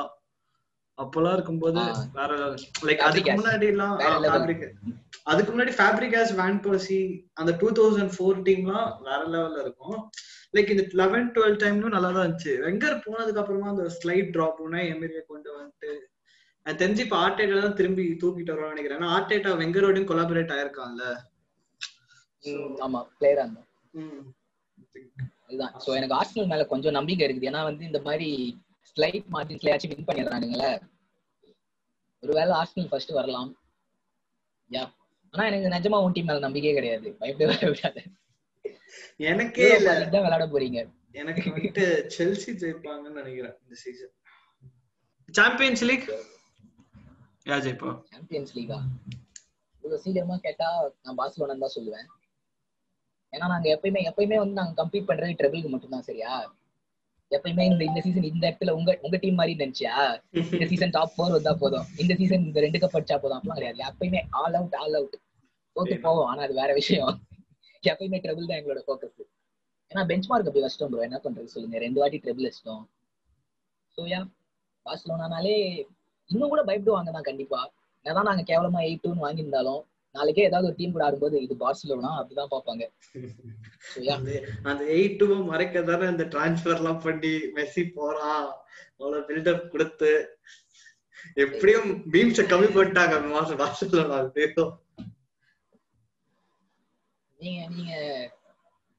அப்பெல்லாம் 0.98 1.34
இருக்கும்போது. 1.34 1.82
வேற 2.14 2.32
லைக் 2.88 3.04
அதுக்கு. 3.08 3.34
முன்னாடி 3.40 3.68
எல்லாம் 3.74 3.96
அதுக்கு 5.32 5.52
முன்னாடி 5.54 5.74
ஃபேப்ரிகாஸ் 5.80 6.32
வேன் 6.42 6.62
பர்சி 6.66 7.00
அந்த 7.40 7.52
டூ 7.62 7.68
தௌசண்ட் 7.80 8.14
ஃபோர் 8.16 8.44
டீம்லாம் 8.48 8.90
வேற 9.08 9.20
லெவல்ல 9.34 9.60
இருக்கும். 9.66 9.98
லைக் 10.56 10.72
இந்த 10.76 10.84
லெவன் 11.02 11.28
டுவெல் 11.36 11.60
டைம்லும் 11.64 11.96
நல்லா 11.96 12.10
தான் 12.16 12.26
இருந்துச்சு. 12.26 12.54
வெங்கர் 12.66 13.04
போனதுக்கு 13.06 13.42
அப்புறமா 13.42 13.68
அந்த 13.74 13.86
ஸ்லைட் 13.98 14.32
டிராப் 14.36 14.62
உடனே 14.66 14.84
எமிரியை 14.94 15.24
கொண்டு 15.32 15.50
வந்துட்டு 15.58 15.92
எனக்கு 16.66 16.82
தெரிஞ்சு 16.84 17.04
இப்ப 17.06 17.18
ஆர்டேட்டா 17.26 17.60
தான் 17.66 17.78
திரும்பி 17.80 18.06
தூக்கிட்டு 18.22 18.54
வருவான்னு 18.54 18.74
நினைக்கிறேன். 18.74 19.00
ஏன்னா 19.00 19.12
ஆர்டேட்டா 19.18 19.52
வெங்கரோடையும் 19.62 20.10
கொலாபரேட் 20.12 20.56
ஆயிருக்கான்ல. 20.56 21.06
ம், 22.46 22.76
ஆமா 22.86 23.00
பிளேயரா 23.20 23.46
ம். 23.94 24.20
அதுதான். 25.46 25.74
சோ 25.86 25.90
எனக்கு 26.00 26.18
ஆர்சனல் 26.18 26.52
மேல 26.52 26.66
கொஞ்சம் 26.74 26.98
நம்பிக்கை 26.98 27.24
இருக்குது. 27.28 27.50
ஏன்னா 27.52 27.62
வந்து 27.70 27.84
இந்த 27.86 28.00
மாதிரி 28.08 28.30
ஸ்லைட் 28.90 29.28
மார்ஜின்ஸ்லயாச்சும் 29.36 29.92
வின் 29.94 30.08
பண்ணிடுறானுங்களே. 30.10 30.72
ஒருவேளை 32.24 32.54
ஆர்சனல் 32.62 32.90
ஃபர்ஸ்ட் 32.92 33.18
வரலாம். 33.20 33.52
யா 34.70 34.84
ஆனா 35.34 35.44
எனக்கு 35.50 35.74
நிஜமா 35.76 35.98
உன் 36.04 36.16
டீம் 36.16 36.30
மேல 36.30 36.46
நம்பிக்கையே 36.46 36.74
கிடையாது. 36.78 37.08
பயப்படவே 37.20 37.68
விடாது 37.72 38.02
எனக்கே 39.30 39.68
இல்ல. 39.78 39.90
தான் 40.14 40.26
விளையாட 40.26 40.46
போறீங்க. 40.54 40.80
எனக்கு 41.22 41.44
வந்துட்டு 41.56 41.84
செல்சி 42.16 42.52
ஜெயிப்பாங்கன்னு 42.62 43.20
நினைக்கிறேன் 43.22 43.56
இந்த 43.64 43.76
சீசன் 43.84 44.14
சாம்பியன்ஸ் 45.30 45.84
லீக் 45.90 46.08
யார் 47.46 47.64
ஜெயிப்பா? 47.66 47.92
சாம்பியன்ஸ் 48.12 48.54
லீகா 48.58 48.78
இவ்வளவு 49.84 50.02
சீக்கிரமா 50.04 50.36
கேட்டா 50.46 50.68
நான் 51.04 51.18
பார்சலோனா 51.20 51.56
தான் 51.64 51.76
சொல்லுவேன். 51.76 52.08
ஏன்னா 53.34 53.46
நாங்க 53.54 53.68
எப்பயுமே 53.76 54.02
எப்பயுமே 54.10 54.38
வந்து 54.42 54.60
நாங்க 54.60 54.74
கம்ப்ளீட் 54.82 55.10
பண்றது 55.10 55.40
ட்ரிபிளுக்கு 55.40 55.72
மட்டும்தான் 55.74 56.08
சரியா? 56.10 56.32
எப்பயுமே 57.32 57.64
இந்த 57.72 57.84
இந்த 57.90 58.00
சீசன் 58.06 58.28
இந்த 58.32 58.44
இடத்துல 58.50 58.74
உங்க 58.78 58.92
உங்க 59.06 59.18
டீம் 59.24 59.40
மாதிரி 59.40 59.54
நினைச்சியா? 59.64 59.96
இந்த 60.54 60.66
சீசன் 60.72 60.94
டாப் 60.96 61.14
ஃபோர் 61.16 61.36
வந்தா 61.38 61.54
போதும். 61.64 61.88
இந்த 62.02 62.14
சீசன் 62.20 62.46
இந்த 62.48 62.60
ரெண்டு 62.66 62.80
கப் 62.84 62.96
அடிச்சா 62.98 63.18
போதும். 63.24 63.38
அப்படிலாம் 63.38 63.60
கிடையாது. 63.60 63.82
எப்பயுமே 63.90 64.22
ஆல் 64.42 64.58
அவுட் 64.60 64.78
ஆல் 64.84 64.98
அவுட் 65.00 65.18
தோத்து 65.76 65.98
போவோம். 66.06 66.28
ஆனா 66.32 66.42
அது 66.48 66.56
வேற 66.62 66.72
விஷயம். 66.80 67.12
எப்பயுமே 67.84 68.20
ட்ரிபிள் 68.24 68.50
தான் 68.50 68.60
எங்களோட 68.60 68.82
ஃபோக்கஸ் 68.88 69.20
ஏன்னா 69.92 70.02
பெஞ்ச் 70.10 70.28
மார்க் 70.30 70.50
அப்படி 70.50 70.64
வச்சிட்டோம் 70.64 70.92
ப்ரோ 70.94 71.04
என்ன 71.08 71.18
பண்றது 71.26 71.54
சொல்லுங்க. 71.54 71.78
ரெண்டு 71.86 72.00
வாட்டி 72.02 72.18
ட்ரிபிள் 72.24 72.48
வச்சிட்டோம் 72.48 72.84
ஸோ 73.98 74.02
யா 74.14 74.20
பார்சலோனானாலே 74.86 75.56
இன்னும் 76.30 76.52
கூட 76.54 76.62
பயப்படுவாங்க 76.70 77.12
தான் 77.16 77.28
கண்டிப்பா. 77.30 77.60
என்னதான் 78.06 78.30
நாங்க 78.30 78.44
கேவலமா 78.52 78.82
எயிட் 78.88 79.04
டூன்னு 79.06 79.26
வாங்கியிருந்தாலும் 79.26 79.82
நாளைக்கே 80.16 80.44
ஏதாவது 80.44 80.68
ஒரு 80.68 80.76
டீம் 80.76 80.92
கூட 80.92 81.04
ஆடும்போது 81.06 81.42
இது 81.42 81.56
பார்சலோனா 81.56 82.12
அப்படிதான் 82.20 82.52
யா 84.02 84.16
அந்த- 84.64 84.88
எயிட் 84.94 85.18
டூ 85.18 85.28
மறைக்க 85.44 85.82
தானே 85.82 86.06
அந்த 86.06 86.24
டிரான்ஸ்பர் 86.26 86.76
எல்லாம் 86.76 87.02
பண்ணி 87.02 87.34
மெஸ்ஸி 87.56 87.84
போறான் 87.92 88.48
அவ்வளவு 89.00 89.28
பில்டப் 89.28 89.70
கொடுத்து. 89.70 90.12
எப்படியும் 91.38 91.90
பீம்ஸ 92.12 92.44
கம்மி 92.48 92.70
பண்ணிட்டாங்க 92.74 93.16
மாசம் 93.30 93.60
பார்சலோனா 93.60 94.20
நீங்க 97.40 97.68
நீங்க 97.68 97.94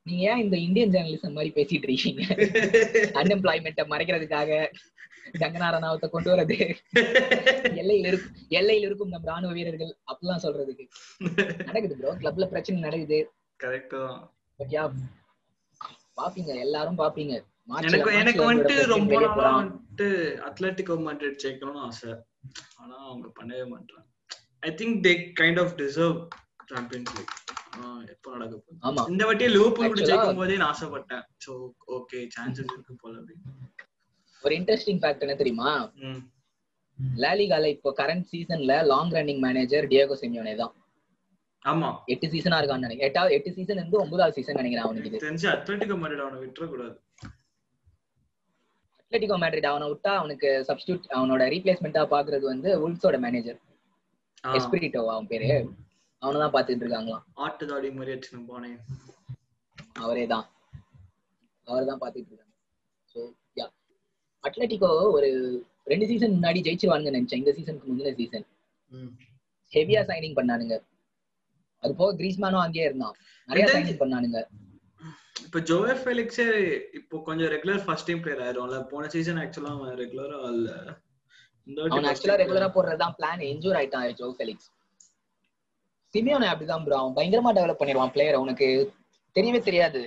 நீங்க 0.06 0.22
ஏன் 0.30 0.42
இந்த 0.44 0.56
இந்தியன் 0.66 0.92
ஜேர்னலிசம் 0.94 1.36
மாதிரி 1.36 1.50
பேசிட்டு 1.58 1.86
இருக்கீங்க? 1.88 2.22
அன்எம்ப்ளாய்மெண்ட்டை 3.20 3.84
மறைக்கிறதுக்காக 3.92 4.50
கங்கனா 5.40 5.66
ரணாவத்தை 5.74 6.08
கொண்டு 6.14 6.28
வரது 6.32 6.56
எல்லையில் 7.80 8.08
இருக்கும் 8.10 8.36
எல்லையில் 8.58 8.86
இருக்கும் 8.88 9.12
நம் 9.14 9.28
ராணுவ 9.30 9.52
வீரர்கள் 9.58 9.92
அப்படிலாம் 10.10 10.44
சொல்றதுக்கு. 10.44 10.84
நடக்குது 11.68 11.96
ப்ரோ 11.98 12.14
கிளப்ல 12.22 12.46
பிரச்சனை 12.54 12.80
நடக்குது. 12.86 13.18
கரெக்ட் 13.60 13.94
தான். 13.96 14.20
பட் 14.58 14.72
யா 14.76 14.84
பாப்பீங்க. 16.20 16.52
எல்லாரும் 16.66 17.00
பாப்பீங்க. 17.02 17.34
எனக்கு 17.88 18.12
எனக்கு 18.20 18.42
வந்துட்டு 18.50 18.76
ரொம்ப 18.94 19.12
நாளா. 19.24 19.50
வந்துட்டு 19.60 20.06
அத்லட்டிகோ 20.48 20.94
மேட்ரிட் 21.06 21.40
ஜெயிக்கணும்னு 21.44 21.82
ஆசை. 21.88 22.12
ஆனா 22.82 22.96
அவங்க 23.08 23.26
பண்ணவே 23.38 23.64
மாட்டாங்க 23.74 24.06
I 24.68 24.72
think 24.80 24.98
they 25.06 25.12
kind 25.40 25.60
of 25.64 25.74
deserve 25.82 26.16
Champions 26.72 27.12
League 27.18 27.34
எப்போ 28.12 28.28
நடக்க 28.34 28.54
போகுது? 28.56 28.78
ஆமா. 28.88 29.02
இந்த 29.12 29.22
வாட்டி 29.28 29.46
லிவர்பூல் 29.56 29.90
கூட 29.92 30.02
ஜெயிக்கும் 30.10 30.40
போதே 30.40 30.56
நான் 30.60 30.70
ஆசைப்பட்டேன். 30.72 31.24
சோ 31.44 31.52
ஓகே 31.96 32.18
சான்சஸ் 32.34 32.72
இருக்கு 32.74 32.94
போல 33.02 33.14
அப்படின்னு. 33.20 33.54
ஒரு 34.44 34.54
இன்ட்ரெஸ்டிங் 34.58 35.00
ஃபேக்ட் 35.02 35.24
என்ன 35.26 35.36
தெரியுமா. 35.40 35.70
லாலிகால 37.24 37.68
இப்போ 37.74 37.90
கரண்ட் 38.00 38.26
சீசன்ல 38.30 38.74
long 38.92 39.12
running 39.16 39.42
manager 39.46 39.88
Diego 39.92 40.16
Simeone 40.22 40.54
தான். 40.62 40.72
ஆமா. 41.62 41.88
எட்டு 42.12 42.26
சீசனா 42.34 42.58
இருக்கான்னு 42.60 42.86
நினைக்கிறேன். 42.86 43.10
எட்டாவது 43.10 43.34
எட்டு 43.36 43.50
சீசன் 43.56 43.80
இருந்து 43.80 44.00
ஒன்பதாவது 44.02 44.36
சீசன் 44.38 44.60
நினைக்கிறேன் 44.60 44.86
அவனுக்கு 44.86 45.10
இது. 45.10 45.22
தெரிஞ்சு 45.26 45.48
அத்லட்டிகோ 45.54 45.96
மேட்ரிட் 46.02 46.24
அவனை 46.26 46.40
விட்டுற 46.44 46.66
கூடாது 46.72 46.96
மேட்ரிட் 49.42 49.70
அவனை 49.70 49.86
விட்டா 49.92 50.12
அவனுக்கு 50.20 50.48
சப்ஸ்டியூட் 50.68 51.06
அவனோட 51.18 51.42
ரீப்ளேஸ்மெண்டா 51.54 52.02
பாக்குறது 52.14 52.44
வந்து 52.52 52.70
உல்ஸோட 52.86 53.18
மேனேஜர் 53.26 53.58
எஸ்பிரிட்டோ 54.44 55.02
அவன் 55.14 55.30
பேரு. 55.32 55.48
அவனை 56.22 56.38
தான் 56.42 56.54
பாத்துட்டு 56.54 56.84
இருக்காங்களாம். 56.84 57.24
ஆட்டு 57.44 57.64
தாடி 57.70 57.90
மாதிரி 57.98 58.12
வச்சு 58.14 58.40
போனேன் 58.50 58.78
அவரே 60.04 60.24
தான். 60.34 60.46
அவர் 61.66 61.90
தான் 61.90 62.02
பாத்துட்டு 62.02 62.30
இருக்காங்க. 62.30 62.54
ஸோ 63.12 63.20
யா 63.60 63.66
அட்லெட்டிகோ 64.44 64.90
ஒரு 65.16 65.28
ரெண்டு 65.92 66.08
சீசன் 66.10 66.34
முன்னாடி 66.36 66.60
ஜெயிச்சிருவானுங்க 66.66 67.12
நினைச்சேன். 67.16 67.42
இந்த 67.42 67.52
சீசனுக்கு 67.58 67.90
முந்தின 67.90 68.14
சீசன் 68.20 68.46
ஹெவியா 69.72 70.00
சைனிங் 70.10 70.38
பண்ணானுங்க. 70.38 70.76
அது 71.82 71.92
போக 72.00 72.10
கிரீஸ்மானும் 72.20 72.64
அங்கேயே 72.64 72.86
இருந்தான். 72.88 73.14
நிறைய 73.48 73.66
சைனிங் 73.74 74.00
பண்ணானுங்க. 74.02 74.40
இப்ப 75.46 75.60
ஜோவே 75.68 75.94
ஃபெலிக்ஸே 76.00 76.46
இப்போ 76.98 77.16
கொஞ்சம் 77.28 77.50
ரெகுலர் 77.54 77.84
ஃபர்ஸ்ட் 77.84 78.08
டீம் 78.08 78.20
பிளேயர் 78.24 78.42
ஆயிரும்ல 78.46 78.78
போன 78.90 79.08
சீசன் 79.14 79.40
ஆக்சுவலா 79.44 79.72
அவன் 79.76 79.96
ரெகுலரா 80.02 80.38
இல்ல. 80.56 80.68
அவன் 81.92 82.08
ஆக்சுவலா 82.10 82.36
ரெகுலரா 82.42 82.68
போடுறதுதான் 82.76 83.16
பிளான் 83.18 83.46
என்ஜூர் 83.52 83.78
ஆயிட்டான் 83.80 84.06
ஜோ 84.20 84.28
ஃபெலிக்ஸ் 84.38 84.68
சிமியோனே 86.14 86.46
அப்படிதான் 86.52 86.84
ப்ரோ 86.86 86.96
அவன் 87.00 87.16
பயங்கரமா 87.18 87.50
டெவலப் 87.58 87.80
பண்ணிடுவான் 87.80 88.12
பிளேயர் 88.14 88.42
உனக்கு 88.44 88.68
தெரியவே 89.36 89.60
தெரியாது. 89.68 90.00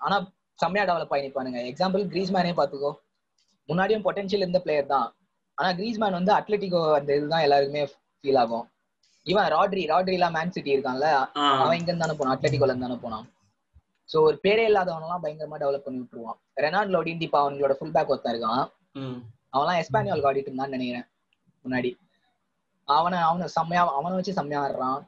ஆனா 0.00 0.16
செம்மையா 0.58 0.84
டெவலப் 0.90 1.12
ஆகி 1.14 1.24
நிப்பானுங்க. 1.26 1.60
எக்ஸாம்பிள் 1.70 2.02
கிரீஸ்மேனே 2.12 2.52
பாத்துக்கோ 2.58 2.90
முன்னாடியும் 3.68 4.04
பொட்டன்ஷியல் 4.06 4.44
இருந்த 4.44 4.60
பிளேயர் 4.64 4.92
தான். 4.94 5.08
ஆனா 5.58 5.68
கிரீஸ்மேன் 5.78 6.18
வந்து 6.18 6.32
அட்லெட்டிகோ 6.38 6.80
அந்த 6.98 7.10
இதுதான் 7.18 7.44
எல்லாருக்குமே 7.46 7.82
ஃபீல் 8.20 8.40
ஆகும். 8.42 8.66
இவன் 9.26 9.48
ராட்ரி 9.54 9.82
ராட்ரி 9.92 10.14
எல்லாம் 10.18 10.34
மேன் 10.36 10.52
சிட்டி 10.54 10.70
இருக்கான்ல 10.76 11.08
அவன் 11.62 11.78
இங்க 11.80 11.94
தானே 12.02 12.14
போனான் 12.18 12.34
அட்லெட்டிகோல 12.36 12.72
இருந்து 12.72 12.86
தானே 12.86 12.98
போனான். 13.04 13.26
சோ 14.08 14.16
ஒரு 14.28 14.36
பேரே 14.44 14.64
இல்லாதவனெல்லாம் 14.70 15.22
பயங்கரமா 15.24 15.58
டெவலப் 15.62 15.84
பண்ணி 15.86 16.00
விட்டுருவான். 16.00 16.38
ரெனால்ட் 16.64 16.92
லோடின் 16.94 17.24
இப்ப 17.26 17.38
அவங்களோட 17.42 17.74
ஃபுல் 17.78 17.94
பேக் 17.96 18.10
ஒருத்தன் 18.12 18.34
இருக்கான். 18.34 18.64
அவன்லாம் 19.54 19.80
எஸ்பானியால் 19.82 20.26
ஆடிட்டு 20.30 20.50
இருந்தான்னு 20.50 20.76
நினைக்கிறேன் 20.76 21.06
முன்னாடி. 21.64 21.90
அவனை 22.88 23.18
அவனை 23.30 23.46
செம்மையா 23.56 23.82
அவனை 23.98 24.14
வச்சு 24.18 24.38
செம்மையா 24.40 24.62
ஆடுறான். 24.64 25.00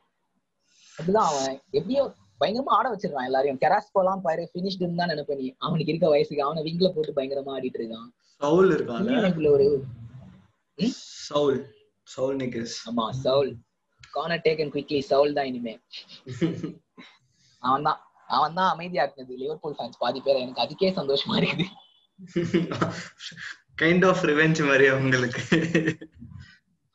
அப்படிதான் 0.96 1.28
அவன். 1.30 1.56
எப்படியோ 1.78 2.02
பயங்கரமா 2.40 2.72
ஆட 2.76 2.86
வச்சிருக்கான் 2.92 3.28
எல்லாரையும். 3.30 3.60
கெராஸ்கோலாம் 3.64 4.24
பாரு 4.26 4.42
பினிஷ்டுன்னு 4.54 5.00
தான் 5.00 5.12
நினைப்ப 5.12 5.34
நீ. 5.40 5.46
அவனுக்கு 5.66 5.92
இருக்க 5.92 6.08
வயசுக்கு 6.14 6.46
அவனை 6.46 6.62
விங்ல 6.68 6.88
போட்டு 6.94 7.16
பயங்கரமா 7.18 7.54
ஆடிட்டு 7.56 7.80
இருக்கான். 7.80 8.08
சவுல் 8.40 8.72
இருக்கான்ல? 8.76 9.12
இவனுக்குள்ள 9.14 9.50
ஒரு 9.56 9.66
சவுல். 11.28 11.60
சவுல் 12.14 12.38
நிக்கஸ் 12.42 12.74
ஆமா 12.90 13.04
Saul. 13.26 13.52
Corner 14.14 14.42
taken 14.46 14.72
quickly 14.74 15.00
Saul 15.12 15.36
தான் 15.36 15.48
இனிமே. 15.50 15.74
அவன் 17.62 17.86
தான். 17.88 18.00
அவன் 18.36 18.56
தான் 18.58 18.70
அமைதியா 18.74 19.04
இருந்தது 19.06 19.32
லிவர்பூல் 19.42 19.76
ஃபேன்ஸ் 19.78 20.00
பாதி 20.02 20.20
பேர். 20.26 20.42
எனக்கு 20.44 20.62
அதுக்கே 20.64 20.90
சந்தோஷமா 21.00 21.34
இருக்குது. 21.40 21.66
கைண்ட் 23.82 24.04
ஆஃப் 24.10 24.24
ரிவெஞ்ச் 24.30 24.60
மாதிரி 24.68 24.86
உங்களுக்கு. 25.00 25.42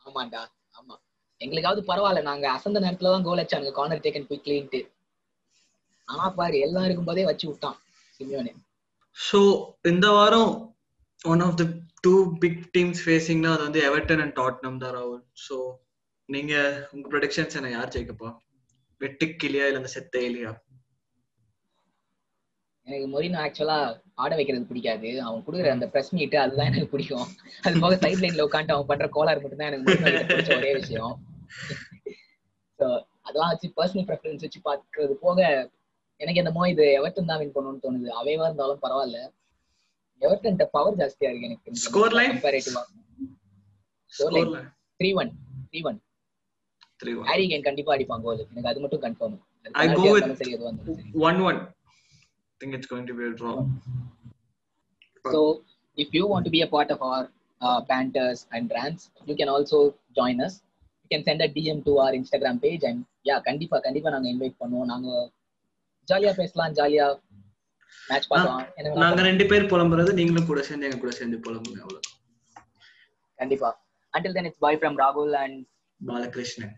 ஆமாண்டா. 0.06 0.42
ஆமா 0.42 0.59
எங்களுக்காவது 1.42 1.82
பரவாயில்ல 1.90 2.22
நாங்க 2.30 2.46
அசந்த 2.56 2.80
நேரத்துல 2.86 3.12
தான் 3.14 3.26
கோல் 3.28 3.42
அடிச்சானுங்க 3.42 3.74
கார்னர் 3.78 4.04
டேக்கன் 4.06 4.28
குவிக்லின்ட்டு 4.30 4.82
ஆனா 6.08 6.28
பாரு 6.40 6.58
எல்லாம் 6.66 6.88
இருக்கும்போதே 6.88 7.26
வச்சு 7.30 7.46
விட்டான் 7.50 7.78
சிமியோனே. 8.20 8.52
சோ 9.18 9.40
இந்த 9.92 10.08
வாரம் 10.18 10.52
one 11.32 11.44
of 11.48 11.60
the 11.62 11.66
two 12.06 12.14
big 12.44 12.64
teams 12.76 13.04
ஃபேசிங்னா 13.06 13.52
அது 13.56 13.64
வந்து 13.68 13.82
எவர்டன் 13.90 14.24
அண்ட் 14.24 14.36
டாட்னம் 14.40 14.82
தான் 14.84 14.94
ராகுல் 14.98 15.24
சோ 15.46 15.56
நீங்க 16.30 16.54
உங்க 16.94 17.06
ப்ரொடிக்ஷன்ஸ் 17.14 17.58
என்ன? 17.60 17.70
யார் 17.76 17.94
ஜெயிக்கப்பா? 17.96 18.30
வெட்டுக்கிளியா 19.02 19.68
இல்ல 19.68 19.82
அந்த 19.82 19.92
செத்த 19.96 20.18
எலியா? 20.28 20.52
எனக்கு 22.88 23.08
மொரினோ 23.14 23.40
ஆக்சுவலா 23.46 23.78
ஆட 24.24 24.32
வைக்கிறது 24.38 24.70
பிடிக்காது. 24.70 25.10
அவன் 25.26 25.44
கொடுக்குற 25.46 25.72
அந்த 25.76 25.88
பிரஸ் 25.94 26.14
மீட் 26.18 26.38
அதுதான் 26.44 26.70
எனக்கு 26.72 26.92
பிடிக்கும். 26.94 27.28
அது 27.66 27.82
போக 27.84 27.98
சைட் 28.04 28.24
லைன்ல 28.24 28.46
உட்காந்து 28.48 28.74
அவன் 28.76 28.90
பண்ற 28.92 29.08
கோளாறு 29.16 29.42
மட்டும் 29.44 29.62
தான் 29.62 29.72
எனக்கு 29.72 30.56
ஒரே 30.60 30.72
விஷயம். 30.80 31.14
ஸோ 32.80 32.86
அதெல்லாம் 33.22 33.52
வச்சு 33.54 33.68
பர்சனல் 33.78 34.08
ப்ரெஃபரன்ஸ் 34.10 34.46
வச்சு 34.46 34.60
பார்க்கறது 34.66 35.16
போக 35.24 35.40
எனக்கு 36.22 36.42
என்னமோ 36.42 36.64
இது 36.70 36.86
எவர்டன் 37.00 37.30
தான் 37.32 37.40
வின் 37.42 37.54
பண்ணணும்னு 37.56 37.84
தோணுது. 37.84 38.08
அவைவா 38.20 38.46
இருந்தாலும் 38.48 38.82
பரவாயில்ல. 38.82 39.20
எவர்டன் 40.22 40.58
பவர் 40.74 41.00
ஜாஸ்தியா 41.02 41.30
இருக்கு 41.30 41.50
எனக்கு 41.50 41.82
Score 41.86 42.12
line? 42.12 42.32
கம்பேரேட்டிவா 42.34 42.82
score 44.14 44.34
line 44.36 44.54
three 45.00 45.10
one 45.22 45.32
three 45.72 45.82
one 45.90 46.00
3-1 47.00 47.28
Harry 47.30 47.44
Kane 47.52 47.66
கண்டிப்பா 47.68 47.92
அடிப்பான் 47.96 48.24
கோல் 48.24 48.42
எனக்கு 48.44 48.70
அது 48.72 48.82
மட்டும் 48.84 49.04
கன்ஃபார்ம் 49.06 49.38
I 49.76 49.88
go 50.00 50.06
with- 50.16 50.30
சரி 50.42 50.54
எதுவா 50.56 50.70
இருந்தாலும் 50.70 50.98
சரி. 50.98 51.12
1-1 51.26 51.60
think 52.62 52.74
it's 52.78 52.90
going 52.94 53.06
to 53.06 53.14
be 53.14 53.26
a 53.26 53.36
draw. 53.42 53.54
So, 55.26 55.40
if 55.98 56.10
you 56.14 56.24
want 56.28 56.44
to 56.46 56.52
be 56.52 56.62
a 56.62 56.68
part 56.68 56.90
of 56.92 57.00
our 57.02 57.22
uh, 57.62 57.80
banters 57.84 58.40
and 58.52 58.72
rants, 58.72 59.04
you 59.28 59.36
can 59.36 59.50
also 59.50 59.78
join 60.14 60.38
us. 60.40 60.54
Can 61.12 61.22
send 61.28 61.42
a 61.42 61.50
DM 61.56 61.78
to 61.86 61.92
our 62.02 62.12
Instagram 62.18 62.58
page 62.64 62.84
and 62.90 63.00
yeah, 63.28 63.40
கண்டிப்பா 63.48 63.78
கண்டிப்பா 63.86 64.10
நாங்க 64.16 64.28
invite 64.34 64.56
பண்ணுவோம். 64.62 64.90
நாங்க 64.92 65.08
ஜாலியா 66.08 66.32
பேசலாம் 66.42 66.74
ஜாலியா 66.80 67.06
match 68.10 68.28
பார்க்கலாம். 68.32 68.62
நாங்க. 69.04 69.22
ரெண்டு 69.30 69.46
பேர் 69.52 69.70
புலம்புறது 69.72 70.12
நீங்களும் 70.20 70.50
கூட 70.52 70.62
சேர்ந்து 70.68 70.88
எங்க 70.90 71.00
கூட 71.04 71.14
சேர்ந்து 71.20 71.38
புலம்புங்க 71.46 71.80
அவ்வளவு 71.86 72.08
கண்டிப்பா. 73.42 73.70
Until 74.14 74.34
then 74.36 74.46
it's 74.50 74.60
bye 74.66 74.76
from 74.84 74.94
Rahul 75.04 75.32
and 75.44 75.58
Balakrishnan. 76.02 76.76